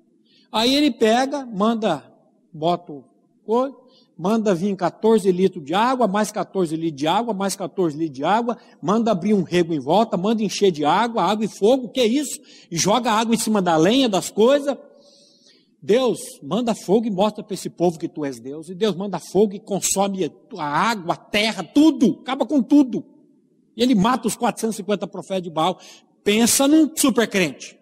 Aí 0.51 0.75
ele 0.75 0.90
pega, 0.90 1.46
manda, 1.46 2.12
bota 2.53 2.93
o 2.93 3.05
coisa, 3.45 3.75
manda 4.17 4.55
vir 4.55 4.75
14 4.77 5.31
litros 5.33 5.65
de 5.65 5.75
água, 5.75 6.07
mais 6.07 6.31
14 6.31 6.77
litros 6.77 7.01
de 7.01 7.07
água, 7.07 7.35
mais 7.35 7.57
14 7.57 7.97
litros 7.97 8.17
de 8.17 8.25
água, 8.25 8.57
manda 8.81 9.11
abrir 9.11 9.35
um 9.35 9.43
rego 9.43 9.75
em 9.75 9.81
volta, 9.81 10.17
manda 10.17 10.43
encher 10.43 10.71
de 10.71 10.85
água, 10.85 11.23
água 11.23 11.45
e 11.45 11.49
fogo, 11.49 11.88
que 11.88 12.01
é 12.01 12.07
isso? 12.07 12.41
E 12.71 12.77
joga 12.77 13.11
água 13.11 13.35
em 13.35 13.38
cima 13.38 13.61
da 13.61 13.77
lenha, 13.77 14.09
das 14.09 14.31
coisas. 14.31 14.77
Deus 15.83 16.21
manda 16.41 16.75
fogo 16.75 17.07
e 17.07 17.11
mostra 17.11 17.43
para 17.43 17.55
esse 17.55 17.69
povo 17.69 17.99
que 17.99 18.07
tu 18.07 18.25
és 18.25 18.38
Deus. 18.38 18.69
E 18.69 18.75
Deus 18.75 18.95
manda 18.95 19.19
fogo 19.19 19.55
e 19.55 19.59
consome 19.59 20.31
a 20.57 20.65
água, 20.65 21.15
a 21.15 21.17
terra, 21.17 21.65
tudo, 21.65 22.21
acaba 22.23 22.47
com 22.47 22.62
tudo. 22.62 23.05
E 23.77 23.83
ele 23.83 23.95
mata 23.95 24.29
os 24.29 24.37
450 24.37 25.07
profetas 25.09 25.43
de 25.43 25.51
Baal. 25.51 25.81
Pensa 26.23 26.69
num 26.69 26.97
super 26.97 27.27
crente. 27.27 27.77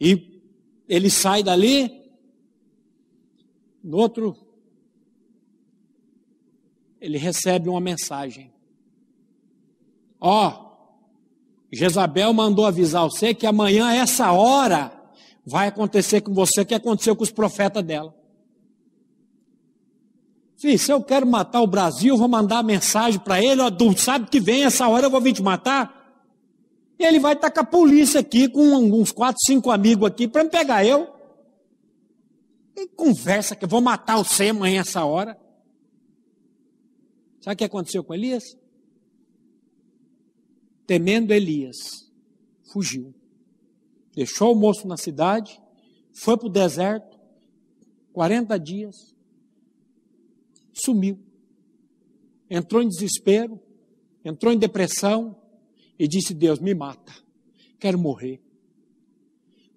E 0.00 0.40
ele 0.88 1.10
sai 1.10 1.42
dali, 1.42 2.03
no 3.84 3.98
outro, 3.98 4.34
ele 6.98 7.18
recebe 7.18 7.68
uma 7.68 7.80
mensagem. 7.80 8.50
Ó, 10.18 10.48
oh, 10.48 10.64
Jezabel 11.70 12.32
mandou 12.32 12.64
avisar 12.64 13.04
você 13.04 13.34
que 13.34 13.46
amanhã, 13.46 13.92
essa 13.92 14.32
hora, 14.32 14.90
vai 15.44 15.68
acontecer 15.68 16.22
com 16.22 16.32
você 16.32 16.62
o 16.62 16.66
que 16.66 16.74
aconteceu 16.74 17.14
com 17.14 17.22
os 17.22 17.30
profetas 17.30 17.84
dela. 17.84 18.14
Sim, 20.56 20.78
se 20.78 20.90
eu 20.90 21.02
quero 21.02 21.26
matar 21.26 21.60
o 21.60 21.66
Brasil, 21.66 22.16
vou 22.16 22.28
mandar 22.28 22.62
mensagem 22.62 23.20
para 23.20 23.42
ele, 23.42 23.60
ó, 23.60 23.70
sabe 23.98 24.30
que 24.30 24.40
vem 24.40 24.64
essa 24.64 24.88
hora 24.88 25.06
eu 25.06 25.10
vou 25.10 25.20
vir 25.20 25.34
te 25.34 25.42
matar? 25.42 26.24
E 26.98 27.04
ele 27.04 27.18
vai 27.18 27.34
estar 27.34 27.50
com 27.50 27.60
a 27.60 27.64
polícia 27.64 28.20
aqui, 28.20 28.48
com 28.48 28.62
uns 28.62 29.12
quatro, 29.12 29.42
cinco 29.44 29.70
amigos 29.70 30.08
aqui, 30.08 30.26
para 30.26 30.42
me 30.42 30.48
pegar 30.48 30.86
eu. 30.86 31.13
Que 32.74 32.88
conversa 32.88 33.54
que 33.54 33.64
eu 33.64 33.68
vou 33.68 33.80
matar 33.80 34.16
você 34.16 34.48
amanhã 34.48 34.80
essa 34.80 35.04
hora. 35.04 35.38
Sabe 37.40 37.54
o 37.54 37.58
que 37.58 37.64
aconteceu 37.64 38.02
com 38.02 38.14
Elias? 38.14 38.42
Temendo 40.86 41.32
Elias, 41.32 41.76
fugiu. 42.72 43.14
Deixou 44.14 44.52
o 44.52 44.56
moço 44.56 44.86
na 44.86 44.96
cidade, 44.96 45.60
foi 46.12 46.36
para 46.36 46.46
o 46.46 46.50
deserto, 46.50 47.18
40 48.12 48.58
dias, 48.58 49.14
sumiu. 50.72 51.18
Entrou 52.50 52.82
em 52.82 52.88
desespero, 52.88 53.60
entrou 54.24 54.52
em 54.52 54.58
depressão 54.58 55.40
e 55.98 56.06
disse: 56.06 56.34
Deus, 56.34 56.58
me 56.58 56.74
mata, 56.74 57.12
quero 57.78 57.98
morrer. 57.98 58.43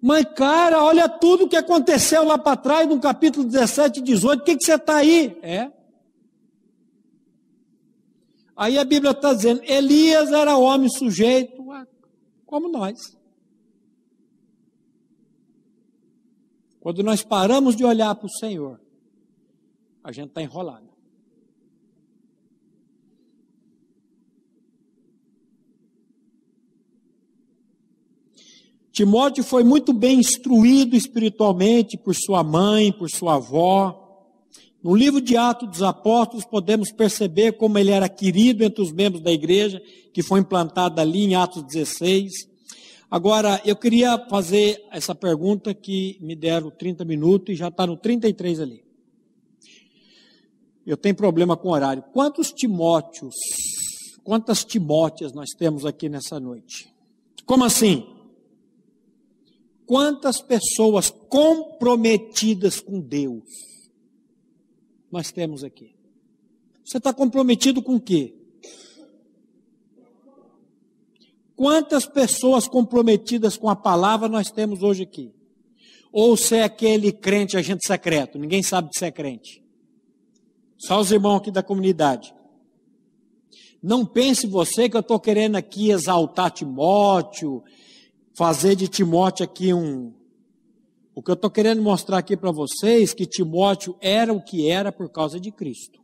Mas, 0.00 0.24
cara, 0.36 0.82
olha 0.84 1.08
tudo 1.08 1.48
que 1.48 1.56
aconteceu 1.56 2.24
lá 2.24 2.38
para 2.38 2.56
trás, 2.56 2.88
no 2.88 3.00
capítulo 3.00 3.44
17 3.44 3.98
e 3.98 4.02
18. 4.02 4.40
O 4.40 4.44
que, 4.44 4.56
que 4.56 4.64
você 4.64 4.74
está 4.74 4.96
aí? 4.96 5.36
É. 5.42 5.72
Aí 8.56 8.78
a 8.78 8.84
Bíblia 8.84 9.10
está 9.10 9.32
dizendo: 9.32 9.62
Elias 9.64 10.32
era 10.32 10.56
homem 10.56 10.88
sujeito 10.88 11.70
a, 11.72 11.86
como 12.46 12.68
nós. 12.68 13.16
Quando 16.80 17.02
nós 17.02 17.22
paramos 17.22 17.76
de 17.76 17.84
olhar 17.84 18.14
para 18.14 18.26
o 18.26 18.30
Senhor, 18.30 18.80
a 20.02 20.12
gente 20.12 20.28
está 20.28 20.40
enrolado. 20.40 20.87
Timóteo 28.98 29.44
foi 29.44 29.62
muito 29.62 29.92
bem 29.92 30.18
instruído 30.18 30.96
espiritualmente 30.96 31.96
por 31.96 32.16
sua 32.16 32.42
mãe, 32.42 32.90
por 32.90 33.08
sua 33.08 33.36
avó. 33.36 34.26
No 34.82 34.92
livro 34.92 35.20
de 35.20 35.36
Atos 35.36 35.68
dos 35.68 35.82
Apóstolos, 35.84 36.44
podemos 36.44 36.90
perceber 36.90 37.52
como 37.52 37.78
ele 37.78 37.92
era 37.92 38.08
querido 38.08 38.64
entre 38.64 38.82
os 38.82 38.90
membros 38.90 39.22
da 39.22 39.30
igreja, 39.30 39.80
que 40.12 40.20
foi 40.20 40.40
implantada 40.40 41.00
ali 41.00 41.22
em 41.22 41.36
Atos 41.36 41.62
16. 41.62 42.32
Agora, 43.08 43.62
eu 43.64 43.76
queria 43.76 44.18
fazer 44.28 44.84
essa 44.90 45.14
pergunta 45.14 45.72
que 45.72 46.18
me 46.20 46.34
deram 46.34 46.68
30 46.68 47.04
minutos 47.04 47.54
e 47.54 47.56
já 47.56 47.68
está 47.68 47.86
no 47.86 47.96
33 47.96 48.58
ali. 48.58 48.82
Eu 50.84 50.96
tenho 50.96 51.14
problema 51.14 51.56
com 51.56 51.68
o 51.68 51.72
horário. 51.72 52.02
Quantos 52.12 52.50
Timóteos, 52.50 53.36
quantas 54.24 54.64
Timóteas 54.64 55.32
nós 55.32 55.50
temos 55.56 55.86
aqui 55.86 56.08
nessa 56.08 56.40
noite? 56.40 56.92
Como 57.46 57.62
assim? 57.62 58.17
Quantas 59.88 60.42
pessoas 60.42 61.08
comprometidas 61.08 62.78
com 62.78 63.00
Deus 63.00 63.42
nós 65.10 65.32
temos 65.32 65.64
aqui? 65.64 65.96
Você 66.84 66.98
está 66.98 67.10
comprometido 67.10 67.80
com 67.82 67.94
o 67.94 68.00
quê? 68.00 68.34
Quantas 71.56 72.04
pessoas 72.04 72.68
comprometidas 72.68 73.56
com 73.56 73.70
a 73.70 73.74
palavra 73.74 74.28
nós 74.28 74.50
temos 74.50 74.82
hoje 74.82 75.04
aqui? 75.04 75.32
Ou 76.12 76.36
você 76.36 76.56
é 76.56 76.64
aquele 76.64 77.10
crente 77.10 77.56
agente 77.56 77.86
secreto, 77.86 78.38
ninguém 78.38 78.62
sabe 78.62 78.90
de 78.90 78.98
ser 78.98 79.10
crente. 79.12 79.64
Só 80.76 81.00
os 81.00 81.10
irmãos 81.10 81.38
aqui 81.38 81.50
da 81.50 81.62
comunidade. 81.62 82.34
Não 83.82 84.04
pense 84.04 84.46
você 84.46 84.86
que 84.86 84.98
eu 84.98 85.00
estou 85.00 85.18
querendo 85.18 85.56
aqui 85.56 85.90
exaltar 85.90 86.50
Timóteo, 86.50 87.64
fazer 88.38 88.76
de 88.76 88.86
Timóteo 88.86 89.44
aqui 89.44 89.74
um. 89.74 90.14
O 91.12 91.20
que 91.20 91.28
eu 91.28 91.34
estou 91.34 91.50
querendo 91.50 91.82
mostrar 91.82 92.18
aqui 92.18 92.36
para 92.36 92.52
vocês 92.52 93.12
que 93.12 93.26
Timóteo 93.26 93.96
era 94.00 94.32
o 94.32 94.40
que 94.40 94.70
era 94.70 94.92
por 94.92 95.10
causa 95.10 95.40
de 95.40 95.50
Cristo. 95.50 96.00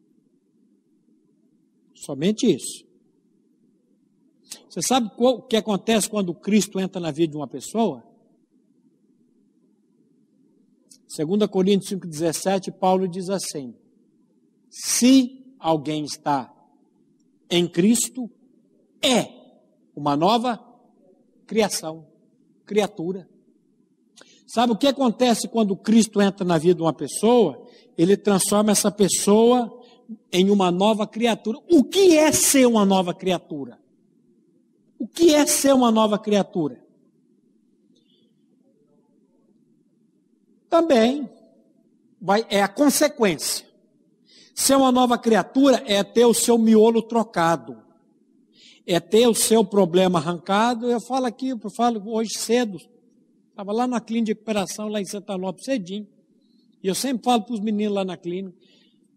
Somente 1.95 2.53
isso. 2.53 2.85
Você 4.69 4.83
sabe 4.83 5.13
o 5.17 5.43
que 5.43 5.55
acontece 5.55 6.11
quando 6.11 6.35
Cristo 6.35 6.81
entra 6.81 7.01
na 7.01 7.13
vida 7.13 7.31
de 7.31 7.37
uma 7.37 7.47
pessoa? 7.47 8.03
2 11.17 11.47
Coríntios 11.49 11.93
5,17, 12.01 12.73
Paulo 12.73 13.07
diz 13.07 13.31
assim: 13.31 13.77
Se 14.69 15.55
alguém 15.61 16.05
está 16.05 16.53
em 17.49 17.69
Cristo, 17.69 18.29
é 19.01 19.29
uma 19.95 20.17
nova 20.17 20.59
criação, 21.47 22.13
criatura. 22.65 23.29
Sabe 24.47 24.73
o 24.73 24.77
que 24.77 24.87
acontece 24.87 25.49
quando 25.49 25.77
Cristo 25.77 26.21
entra 26.21 26.45
na 26.45 26.59
vida 26.59 26.77
de 26.77 26.83
uma 26.83 26.93
pessoa? 26.93 27.67
Ele 27.97 28.17
transforma 28.17 28.73
essa 28.73 28.91
pessoa 28.91 29.81
em 30.33 30.51
uma 30.51 30.71
nova 30.71 31.07
criatura. 31.07 31.59
O 31.71 31.83
que 31.83 32.17
é 32.17 32.31
ser 32.33 32.67
uma 32.67 32.85
nova 32.85 33.15
criatura? 33.15 33.79
O 34.99 35.07
que 35.07 35.35
é 35.35 35.45
ser 35.47 35.75
uma 35.75 35.91
nova 35.91 36.19
criatura? 36.19 36.83
Também 40.69 41.29
vai, 42.21 42.47
é 42.49 42.63
a 42.63 42.69
consequência. 42.69 43.67
Ser 44.55 44.77
uma 44.77 44.93
nova 44.93 45.19
criatura 45.19 45.83
é 45.87 46.03
ter 46.03 46.25
o 46.25 46.35
seu 46.35 46.57
miolo 46.57 47.03
trocado, 47.03 47.84
é 48.87 49.01
ter 49.01 49.27
o 49.27 49.35
seu 49.35 49.65
problema 49.65 50.19
arrancado. 50.19 50.91
Eu 50.91 51.01
falo 51.01 51.27
aqui, 51.27 51.49
eu 51.49 51.71
falo 51.71 52.03
hoje 52.07 52.39
cedo, 52.39 52.79
estava 53.51 53.73
lá 53.73 53.87
na 53.87 54.01
clínica 54.01 54.27
de 54.27 54.33
recuperação, 54.33 54.89
lá 54.89 55.01
em 55.01 55.05
Santa 55.07 55.35
Lopes, 55.35 55.65
cedinho. 55.65 56.07
E 56.83 56.89
eu 56.89 56.95
sempre 56.95 57.25
falo 57.25 57.43
para 57.43 57.55
os 57.55 57.61
meninos 57.61 57.95
lá 57.95 58.05
na 58.05 58.17
clínica: 58.17 58.55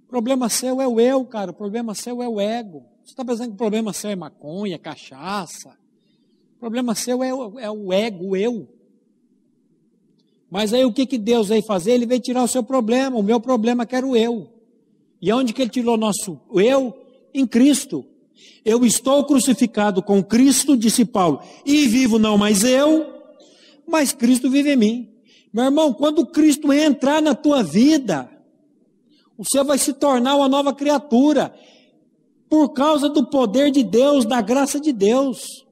problema 0.07 0.47
seu 0.49 0.82
é 0.82 0.88
o 0.88 0.99
eu, 0.99 1.26
cara, 1.26 1.51
o 1.51 1.53
problema 1.53 1.93
seu 1.93 2.24
é 2.24 2.28
o 2.28 2.39
ego. 2.39 2.86
Você 3.03 3.11
está 3.11 3.24
pensando 3.24 3.47
que 3.47 3.53
o 3.53 3.57
problema 3.57 3.93
seu 3.93 4.09
é 4.09 4.15
maconha, 4.15 4.78
cachaça? 4.80 5.78
O 6.55 6.59
problema 6.59 6.95
seu 6.95 7.24
é, 7.24 7.30
é 7.30 7.70
o 7.70 7.93
ego, 7.93 8.30
o 8.30 8.36
eu. 8.36 8.68
Mas 10.49 10.74
aí 10.74 10.86
o 10.86 10.93
que, 10.93 11.05
que 11.05 11.18
Deus 11.18 11.49
veio 11.49 11.61
fazer? 11.63 11.91
Ele 11.91 12.05
veio 12.05 12.22
tirar 12.22 12.43
o 12.43 12.47
seu 12.47 12.63
problema, 12.63 13.18
o 13.18 13.24
meu 13.24 13.39
problema 13.39 13.86
que 13.86 13.95
era 13.95 14.07
o 14.07 14.15
eu. 14.15 14.49
E 15.22 15.32
onde 15.32 15.51
que 15.51 15.61
ele 15.61 15.70
tirou 15.70 15.95
o 15.95 15.97
nosso 15.97 16.39
eu? 16.53 16.95
Em 17.34 17.45
Cristo. 17.45 18.05
Eu 18.64 18.86
estou 18.86 19.26
crucificado 19.26 20.02
com 20.02 20.24
Cristo, 20.24 20.78
disse 20.78 21.06
Paulo, 21.06 21.42
e 21.66 21.88
vivo 21.88 22.20
não 22.20 22.38
mais 22.38 22.64
eu, 22.64 23.14
mas 23.88 24.14
Cristo 24.14 24.50
vive 24.50 24.74
em 24.74 24.76
mim. 24.76 25.10
Meu 25.54 25.66
irmão, 25.66 25.94
quando 25.94 26.26
Cristo 26.26 26.74
entrar 26.74 27.22
na 27.22 27.34
tua 27.34 27.64
vida, 27.64 28.30
você 29.38 29.64
vai 29.64 29.78
se 29.78 29.94
tornar 29.94 30.36
uma 30.36 30.50
nova 30.50 30.74
criatura, 30.74 31.54
por 32.50 32.70
causa 32.70 33.10
do 33.10 33.26
poder 33.26 33.72
de 33.72 33.84
Deus, 33.84 34.26
da 34.26 34.42
graça 34.42 34.80
de 34.80 34.92
Deus. 34.94 35.66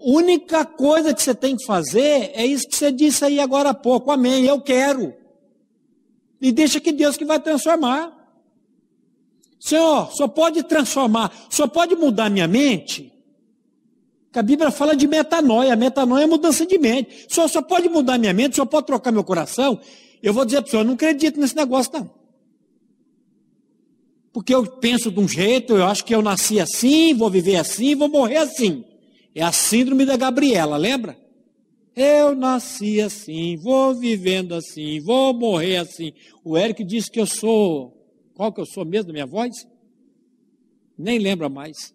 Única 0.00 0.64
coisa 0.64 1.12
que 1.12 1.22
você 1.22 1.34
tem 1.34 1.56
que 1.56 1.64
fazer 1.64 2.30
é 2.34 2.46
isso 2.46 2.68
que 2.68 2.76
você 2.76 2.92
disse 2.92 3.24
aí 3.24 3.40
agora 3.40 3.70
há 3.70 3.74
pouco, 3.74 4.10
amém, 4.10 4.44
eu 4.44 4.60
quero. 4.60 5.12
E 6.40 6.52
deixa 6.52 6.80
que 6.80 6.92
Deus 6.92 7.16
que 7.16 7.24
vai 7.24 7.40
transformar. 7.40 8.16
Senhor, 9.58 10.10
só 10.12 10.28
pode 10.28 10.62
transformar, 10.62 11.32
só 11.50 11.66
pode 11.66 11.96
mudar 11.96 12.30
minha 12.30 12.46
mente. 12.46 13.12
Que 14.32 14.38
a 14.38 14.42
Bíblia 14.42 14.70
fala 14.70 14.94
de 14.94 15.06
metanoia, 15.06 15.74
metanoia 15.74 16.24
é 16.24 16.26
mudança 16.26 16.66
de 16.66 16.78
mente. 16.78 17.26
Só 17.28 17.48
só 17.48 17.62
pode 17.62 17.88
mudar 17.88 18.18
minha 18.18 18.32
mente, 18.32 18.56
só 18.56 18.64
pode 18.64 18.86
trocar 18.86 19.10
meu 19.10 19.24
coração. 19.24 19.80
Eu 20.22 20.32
vou 20.32 20.44
dizer 20.44 20.60
para 20.60 20.68
o 20.68 20.70
senhor, 20.70 20.82
eu 20.82 20.86
não 20.86 20.94
acredito 20.94 21.40
nesse 21.40 21.56
negócio 21.56 21.92
não. 21.94 22.10
Porque 24.32 24.54
eu 24.54 24.64
penso 24.64 25.10
de 25.10 25.18
um 25.18 25.26
jeito, 25.26 25.76
eu 25.76 25.84
acho 25.86 26.04
que 26.04 26.14
eu 26.14 26.22
nasci 26.22 26.60
assim, 26.60 27.14
vou 27.14 27.30
viver 27.30 27.56
assim, 27.56 27.94
vou 27.94 28.08
morrer 28.08 28.36
assim. 28.36 28.84
É 29.34 29.42
a 29.42 29.50
síndrome 29.50 30.04
da 30.04 30.16
Gabriela, 30.16 30.76
lembra? 30.76 31.18
Eu 31.96 32.36
nasci 32.36 33.00
assim, 33.00 33.56
vou 33.56 33.94
vivendo 33.94 34.54
assim, 34.54 35.00
vou 35.00 35.34
morrer 35.34 35.78
assim. 35.78 36.12
O 36.44 36.56
Eric 36.56 36.84
disse 36.84 37.10
que 37.10 37.18
eu 37.18 37.26
sou. 37.26 37.97
Qual 38.38 38.52
que 38.52 38.60
eu 38.60 38.66
sou 38.66 38.84
mesmo, 38.84 39.12
minha 39.12 39.26
voz? 39.26 39.66
Nem 40.96 41.18
lembra 41.18 41.48
mais. 41.48 41.92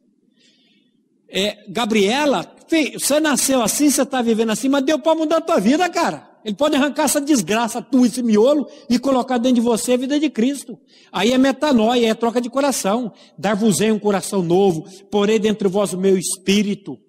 É, 1.29 1.63
Gabriela, 1.69 2.53
você 2.99 3.17
nasceu 3.21 3.61
assim, 3.61 3.89
você 3.89 4.01
está 4.01 4.21
vivendo 4.21 4.49
assim, 4.49 4.67
mas 4.67 4.83
deu 4.83 4.99
para 4.99 5.15
mudar 5.15 5.37
a 5.37 5.41
tua 5.41 5.57
vida, 5.61 5.89
cara. 5.89 6.29
Ele 6.43 6.53
pode 6.53 6.75
arrancar 6.75 7.03
essa 7.05 7.21
desgraça, 7.21 7.81
tu, 7.81 8.05
esse 8.05 8.21
miolo, 8.21 8.67
e 8.89 8.99
colocar 8.99 9.37
dentro 9.37 9.55
de 9.55 9.61
você 9.61 9.93
a 9.93 9.97
vida 9.97 10.19
de 10.19 10.29
Cristo. 10.29 10.77
Aí 11.13 11.31
é 11.31 11.37
metanoia, 11.37 12.09
é 12.09 12.13
troca 12.13 12.41
de 12.41 12.49
coração. 12.49 13.13
Dar-vos-ei 13.37 13.93
um 13.93 13.97
coração 13.97 14.43
novo, 14.43 14.83
porei 15.09 15.39
dentro 15.39 15.69
de 15.69 15.73
vós 15.73 15.93
o 15.93 15.97
meu 15.97 16.17
espírito. 16.17 16.99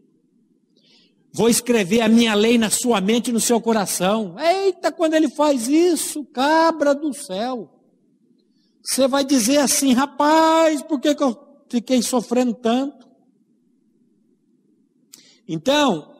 Vou 1.32 1.49
escrever 1.49 2.03
a 2.03 2.09
minha 2.09 2.37
lei 2.37 2.57
na 2.57 2.70
sua 2.70 3.01
mente 3.01 3.30
e 3.30 3.32
no 3.32 3.41
seu 3.41 3.61
coração. 3.61 4.37
Eita, 4.39 4.93
quando 4.93 5.14
ele 5.14 5.28
faz 5.28 5.66
isso, 5.66 6.24
cabra 6.26 6.95
do 6.95 7.12
céu. 7.12 7.74
Você 8.85 9.09
vai 9.09 9.24
dizer 9.24 9.59
assim, 9.59 9.95
rapaz, 9.95 10.82
por 10.82 11.01
que, 11.01 11.14
que 11.14 11.22
eu 11.22 11.37
fiquei 11.70 12.03
sofrendo 12.03 12.53
tanto? 12.53 13.09
Então, 15.49 16.14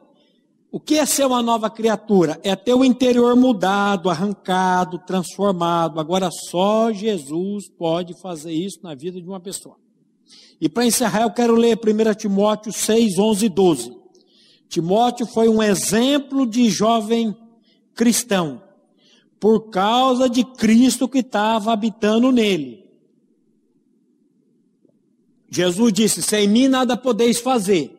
o 0.71 0.79
que 0.79 0.97
é 0.97 1.05
ser 1.05 1.25
uma 1.25 1.43
nova 1.43 1.69
criatura? 1.69 2.39
É 2.43 2.55
ter 2.55 2.73
o 2.73 2.83
interior 2.83 3.35
mudado, 3.35 4.09
arrancado, 4.09 4.97
transformado. 5.05 5.99
Agora 5.99 6.29
só 6.31 6.91
Jesus 6.91 7.69
pode 7.69 8.19
fazer 8.19 8.51
isso 8.51 8.79
na 8.81 8.95
vida 8.95 9.21
de 9.21 9.27
uma 9.27 9.39
pessoa. 9.39 9.77
E 10.59 10.67
para 10.67 10.85
encerrar, 10.85 11.21
eu 11.21 11.31
quero 11.31 11.55
ler 11.55 11.77
1 11.77 12.15
Timóteo 12.15 12.73
6, 12.73 13.19
11 13.19 13.45
e 13.45 13.49
12. 13.49 13.97
Timóteo 14.67 15.27
foi 15.27 15.47
um 15.47 15.61
exemplo 15.61 16.47
de 16.47 16.69
jovem 16.69 17.35
cristão, 17.93 18.61
por 19.45 19.69
causa 19.69 20.27
de 20.27 20.43
Cristo 20.43 21.07
que 21.07 21.19
estava 21.19 21.71
habitando 21.71 22.31
nele. 22.31 22.83
Jesus 25.51 25.93
disse: 25.93 26.23
Sem 26.23 26.47
mim 26.47 26.67
nada 26.67 26.97
podeis 26.97 27.39
fazer. 27.39 27.95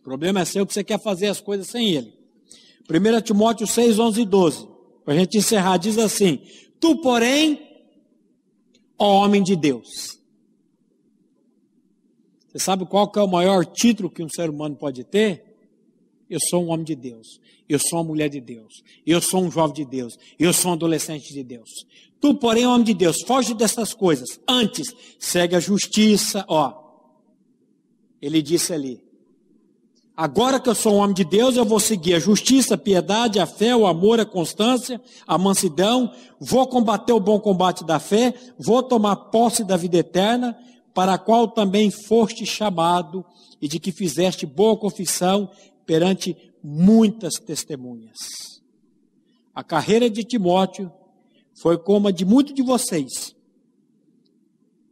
O 0.00 0.02
problema 0.02 0.40
é 0.40 0.44
seu 0.44 0.66
que 0.66 0.74
você 0.74 0.82
quer 0.82 0.98
fazer 0.98 1.28
as 1.28 1.40
coisas 1.40 1.68
sem 1.68 1.90
ele. 1.90 2.12
1 2.90 3.20
Timóteo 3.20 3.68
6, 3.68 4.00
11 4.00 4.20
e 4.20 4.24
12. 4.24 4.68
Para 5.04 5.14
a 5.14 5.16
gente 5.16 5.38
encerrar, 5.38 5.76
diz 5.76 5.96
assim: 5.96 6.40
Tu, 6.80 6.96
porém, 6.96 7.60
ó 8.98 9.22
homem 9.22 9.44
de 9.44 9.54
Deus. 9.54 10.18
Você 12.48 12.58
sabe 12.58 12.84
qual 12.84 13.08
que 13.12 13.20
é 13.20 13.22
o 13.22 13.28
maior 13.28 13.64
título 13.64 14.10
que 14.10 14.24
um 14.24 14.28
ser 14.28 14.50
humano 14.50 14.74
pode 14.74 15.04
ter? 15.04 15.51
Eu 16.32 16.40
sou 16.40 16.64
um 16.64 16.70
homem 16.70 16.82
de 16.82 16.94
Deus. 16.94 17.38
Eu 17.68 17.78
sou 17.78 17.98
uma 17.98 18.04
mulher 18.06 18.30
de 18.30 18.40
Deus. 18.40 18.82
Eu 19.06 19.20
sou 19.20 19.42
um 19.42 19.50
jovem 19.50 19.74
de 19.74 19.84
Deus. 19.84 20.18
Eu 20.38 20.50
sou 20.50 20.70
um 20.70 20.74
adolescente 20.74 21.30
de 21.30 21.44
Deus. 21.44 21.68
Tu, 22.18 22.34
porém, 22.36 22.66
homem 22.66 22.84
de 22.84 22.94
Deus, 22.94 23.20
foge 23.26 23.52
dessas 23.52 23.92
coisas. 23.92 24.40
Antes, 24.48 24.94
segue 25.18 25.54
a 25.54 25.60
justiça. 25.60 26.42
Ó, 26.48 26.72
ele 28.20 28.40
disse 28.40 28.72
ali. 28.72 29.04
Agora 30.16 30.58
que 30.58 30.70
eu 30.70 30.74
sou 30.74 30.94
um 30.94 30.98
homem 31.00 31.14
de 31.14 31.24
Deus, 31.24 31.54
eu 31.54 31.66
vou 31.66 31.78
seguir 31.78 32.14
a 32.14 32.18
justiça, 32.18 32.76
a 32.76 32.78
piedade, 32.78 33.38
a 33.38 33.44
fé, 33.44 33.76
o 33.76 33.86
amor, 33.86 34.18
a 34.18 34.24
constância, 34.24 34.98
a 35.26 35.36
mansidão. 35.36 36.14
Vou 36.40 36.66
combater 36.66 37.12
o 37.12 37.20
bom 37.20 37.38
combate 37.38 37.84
da 37.84 38.00
fé. 38.00 38.32
Vou 38.58 38.82
tomar 38.82 39.16
posse 39.16 39.64
da 39.64 39.76
vida 39.76 39.98
eterna, 39.98 40.56
para 40.94 41.12
a 41.12 41.18
qual 41.18 41.46
também 41.48 41.90
foste 41.90 42.46
chamado 42.46 43.22
e 43.60 43.68
de 43.68 43.78
que 43.78 43.92
fizeste 43.92 44.44
boa 44.44 44.76
confissão 44.76 45.48
perante 45.86 46.36
muitas 46.62 47.34
testemunhas. 47.34 48.18
A 49.54 49.62
carreira 49.62 50.08
de 50.08 50.24
Timóteo 50.24 50.90
foi 51.54 51.76
como 51.76 52.08
a 52.08 52.10
de 52.10 52.24
muitos 52.24 52.54
de 52.54 52.62
vocês. 52.62 53.34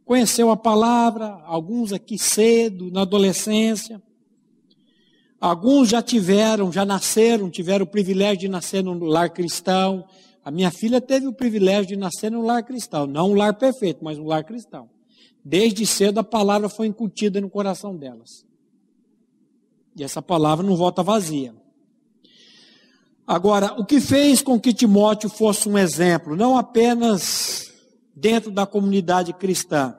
Conheceu 0.05 0.51
a 0.51 0.57
palavra, 0.57 1.27
alguns 1.45 1.93
aqui 1.93 2.17
cedo, 2.17 2.91
na 2.91 3.01
adolescência. 3.01 4.01
Alguns 5.39 5.89
já 5.89 6.01
tiveram, 6.01 6.71
já 6.71 6.85
nasceram, 6.85 7.49
tiveram 7.49 7.85
o 7.85 7.89
privilégio 7.89 8.41
de 8.41 8.47
nascer 8.47 8.83
num 8.83 9.03
lar 9.03 9.29
cristão. 9.31 10.05
A 10.43 10.51
minha 10.51 10.69
filha 10.69 11.01
teve 11.01 11.27
o 11.27 11.33
privilégio 11.33 11.87
de 11.87 11.95
nascer 11.95 12.29
num 12.29 12.43
lar 12.43 12.63
cristão. 12.63 13.07
Não 13.07 13.31
um 13.31 13.33
lar 13.33 13.55
perfeito, 13.55 14.03
mas 14.03 14.19
um 14.19 14.25
lar 14.25 14.43
cristão. 14.43 14.89
Desde 15.43 15.85
cedo 15.87 16.19
a 16.19 16.23
palavra 16.23 16.69
foi 16.69 16.87
incutida 16.87 17.41
no 17.41 17.49
coração 17.49 17.95
delas. 17.95 18.45
E 19.95 20.03
essa 20.03 20.21
palavra 20.21 20.65
não 20.65 20.75
volta 20.75 21.03
vazia. 21.03 21.53
Agora, 23.25 23.73
o 23.79 23.85
que 23.85 23.99
fez 24.01 24.41
com 24.41 24.59
que 24.59 24.73
Timóteo 24.73 25.29
fosse 25.29 25.69
um 25.69 25.77
exemplo, 25.77 26.35
não 26.35 26.57
apenas 26.57 27.71
dentro 28.15 28.51
da 28.51 28.65
comunidade 28.65 29.33
cristã, 29.33 29.95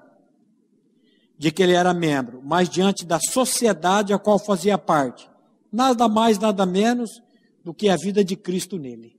de 1.38 1.50
que 1.50 1.62
ele 1.62 1.72
era 1.72 1.94
membro, 1.94 2.42
mas 2.44 2.68
diante 2.68 3.04
da 3.04 3.18
sociedade 3.18 4.12
a 4.12 4.18
qual 4.18 4.38
fazia 4.38 4.76
parte, 4.76 5.28
nada 5.72 6.08
mais, 6.08 6.38
nada 6.38 6.66
menos 6.66 7.22
do 7.64 7.72
que 7.72 7.88
a 7.88 7.96
vida 7.96 8.24
de 8.24 8.36
Cristo 8.36 8.78
nele. 8.78 9.16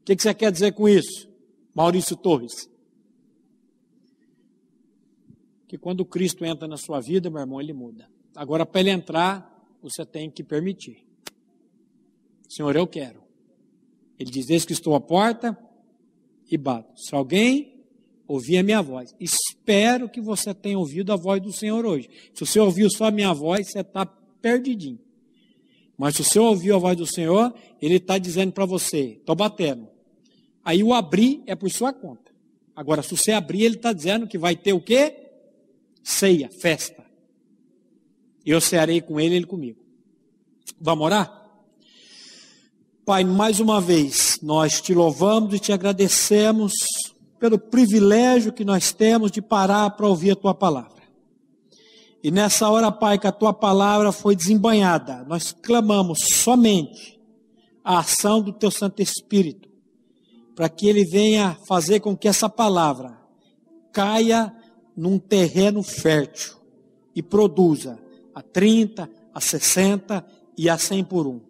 O 0.00 0.04
que, 0.04 0.22
você 0.22 0.32
quer 0.32 0.50
dizer 0.50 0.72
com 0.72 0.88
isso, 0.88 1.28
Maurício 1.74 2.16
Torres? 2.16 2.70
Que 5.66 5.76
quando 5.76 6.04
Cristo 6.04 6.44
entra 6.44 6.66
na 6.66 6.78
sua 6.78 7.00
vida, 7.00 7.28
meu 7.28 7.40
irmão, 7.40 7.60
ele 7.60 7.74
muda. 7.74 8.08
Agora, 8.38 8.64
para 8.64 8.80
ele 8.82 8.90
entrar, 8.90 9.52
você 9.82 10.06
tem 10.06 10.30
que 10.30 10.44
permitir. 10.44 11.04
Senhor, 12.48 12.76
eu 12.76 12.86
quero. 12.86 13.20
Ele 14.16 14.30
diz: 14.30 14.48
Eis 14.48 14.64
que 14.64 14.72
estou 14.72 14.94
à 14.94 15.00
porta 15.00 15.58
e 16.48 16.56
bato. 16.56 17.00
Se 17.00 17.12
alguém 17.16 17.82
ouvir 18.28 18.58
a 18.58 18.62
minha 18.62 18.80
voz, 18.80 19.12
espero 19.18 20.08
que 20.08 20.20
você 20.20 20.54
tenha 20.54 20.78
ouvido 20.78 21.12
a 21.12 21.16
voz 21.16 21.42
do 21.42 21.52
Senhor 21.52 21.84
hoje. 21.84 22.08
Se 22.32 22.46
você 22.46 22.60
ouviu 22.60 22.88
só 22.88 23.06
a 23.06 23.10
minha 23.10 23.34
voz, 23.34 23.72
você 23.72 23.80
está 23.80 24.06
perdidinho. 24.06 25.00
Mas 25.96 26.14
se 26.14 26.22
você 26.22 26.38
ouviu 26.38 26.76
a 26.76 26.78
voz 26.78 26.96
do 26.96 27.06
Senhor, 27.06 27.52
Ele 27.82 27.96
está 27.96 28.18
dizendo 28.18 28.52
para 28.52 28.64
você: 28.64 29.18
estou 29.18 29.34
batendo. 29.34 29.88
Aí 30.64 30.84
o 30.84 30.94
abrir 30.94 31.42
é 31.44 31.56
por 31.56 31.68
sua 31.72 31.92
conta. 31.92 32.30
Agora, 32.76 33.02
se 33.02 33.16
você 33.16 33.32
abrir, 33.32 33.64
Ele 33.64 33.74
está 33.74 33.92
dizendo 33.92 34.28
que 34.28 34.38
vai 34.38 34.54
ter 34.54 34.74
o 34.74 34.80
quê? 34.80 35.26
Ceia, 36.04 36.48
festa. 36.48 37.07
Eu 38.50 38.62
cearei 38.62 39.02
com 39.02 39.20
Ele, 39.20 39.34
Ele 39.36 39.44
comigo. 39.44 39.78
Vamos 40.80 41.04
orar? 41.04 41.46
Pai, 43.04 43.22
mais 43.22 43.60
uma 43.60 43.78
vez, 43.78 44.38
nós 44.42 44.80
te 44.80 44.94
louvamos 44.94 45.52
e 45.52 45.58
te 45.58 45.70
agradecemos 45.70 46.72
pelo 47.38 47.58
privilégio 47.58 48.50
que 48.50 48.64
nós 48.64 48.90
temos 48.90 49.30
de 49.30 49.42
parar 49.42 49.90
para 49.90 50.06
ouvir 50.06 50.30
a 50.30 50.36
tua 50.36 50.54
palavra. 50.54 51.02
E 52.22 52.30
nessa 52.30 52.70
hora, 52.70 52.90
Pai, 52.90 53.18
que 53.18 53.26
a 53.26 53.32
tua 53.32 53.52
palavra 53.52 54.12
foi 54.12 54.34
desembanhada, 54.34 55.26
nós 55.28 55.52
clamamos 55.52 56.20
somente 56.32 57.20
a 57.84 57.98
ação 57.98 58.40
do 58.40 58.50
teu 58.50 58.70
Santo 58.70 59.02
Espírito, 59.02 59.68
para 60.56 60.70
que 60.70 60.88
ele 60.88 61.04
venha 61.04 61.54
fazer 61.66 62.00
com 62.00 62.16
que 62.16 62.26
essa 62.26 62.48
palavra 62.48 63.20
caia 63.92 64.50
num 64.96 65.18
terreno 65.18 65.82
fértil 65.82 66.56
e 67.14 67.22
produza 67.22 68.07
a 68.38 68.42
30, 68.42 69.10
a 69.34 69.40
60 69.40 70.24
e 70.56 70.70
a 70.70 70.78
100 70.78 71.02
por 71.04 71.26
um. 71.26 71.40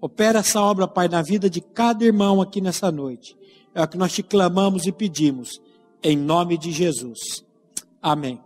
Opera 0.00 0.40
essa 0.40 0.60
obra, 0.60 0.88
Pai, 0.88 1.06
na 1.06 1.22
vida 1.22 1.48
de 1.48 1.60
cada 1.60 2.04
irmão 2.04 2.42
aqui 2.42 2.60
nessa 2.60 2.90
noite. 2.90 3.36
É 3.72 3.80
o 3.80 3.86
que 3.86 3.96
nós 3.96 4.12
te 4.12 4.20
clamamos 4.20 4.84
e 4.84 4.90
pedimos, 4.90 5.60
em 6.02 6.16
nome 6.16 6.58
de 6.58 6.72
Jesus. 6.72 7.44
Amém. 8.02 8.40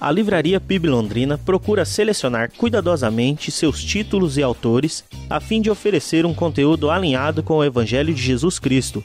A 0.00 0.12
Livraria 0.12 0.60
PIB 0.60 0.88
Londrina 0.88 1.36
procura 1.36 1.84
selecionar 1.84 2.52
cuidadosamente 2.56 3.50
seus 3.50 3.82
títulos 3.82 4.38
e 4.38 4.42
autores 4.44 5.04
a 5.28 5.40
fim 5.40 5.60
de 5.60 5.70
oferecer 5.70 6.24
um 6.24 6.32
conteúdo 6.32 6.88
alinhado 6.88 7.42
com 7.42 7.56
o 7.56 7.64
Evangelho 7.64 8.14
de 8.14 8.22
Jesus 8.22 8.60
Cristo. 8.60 9.04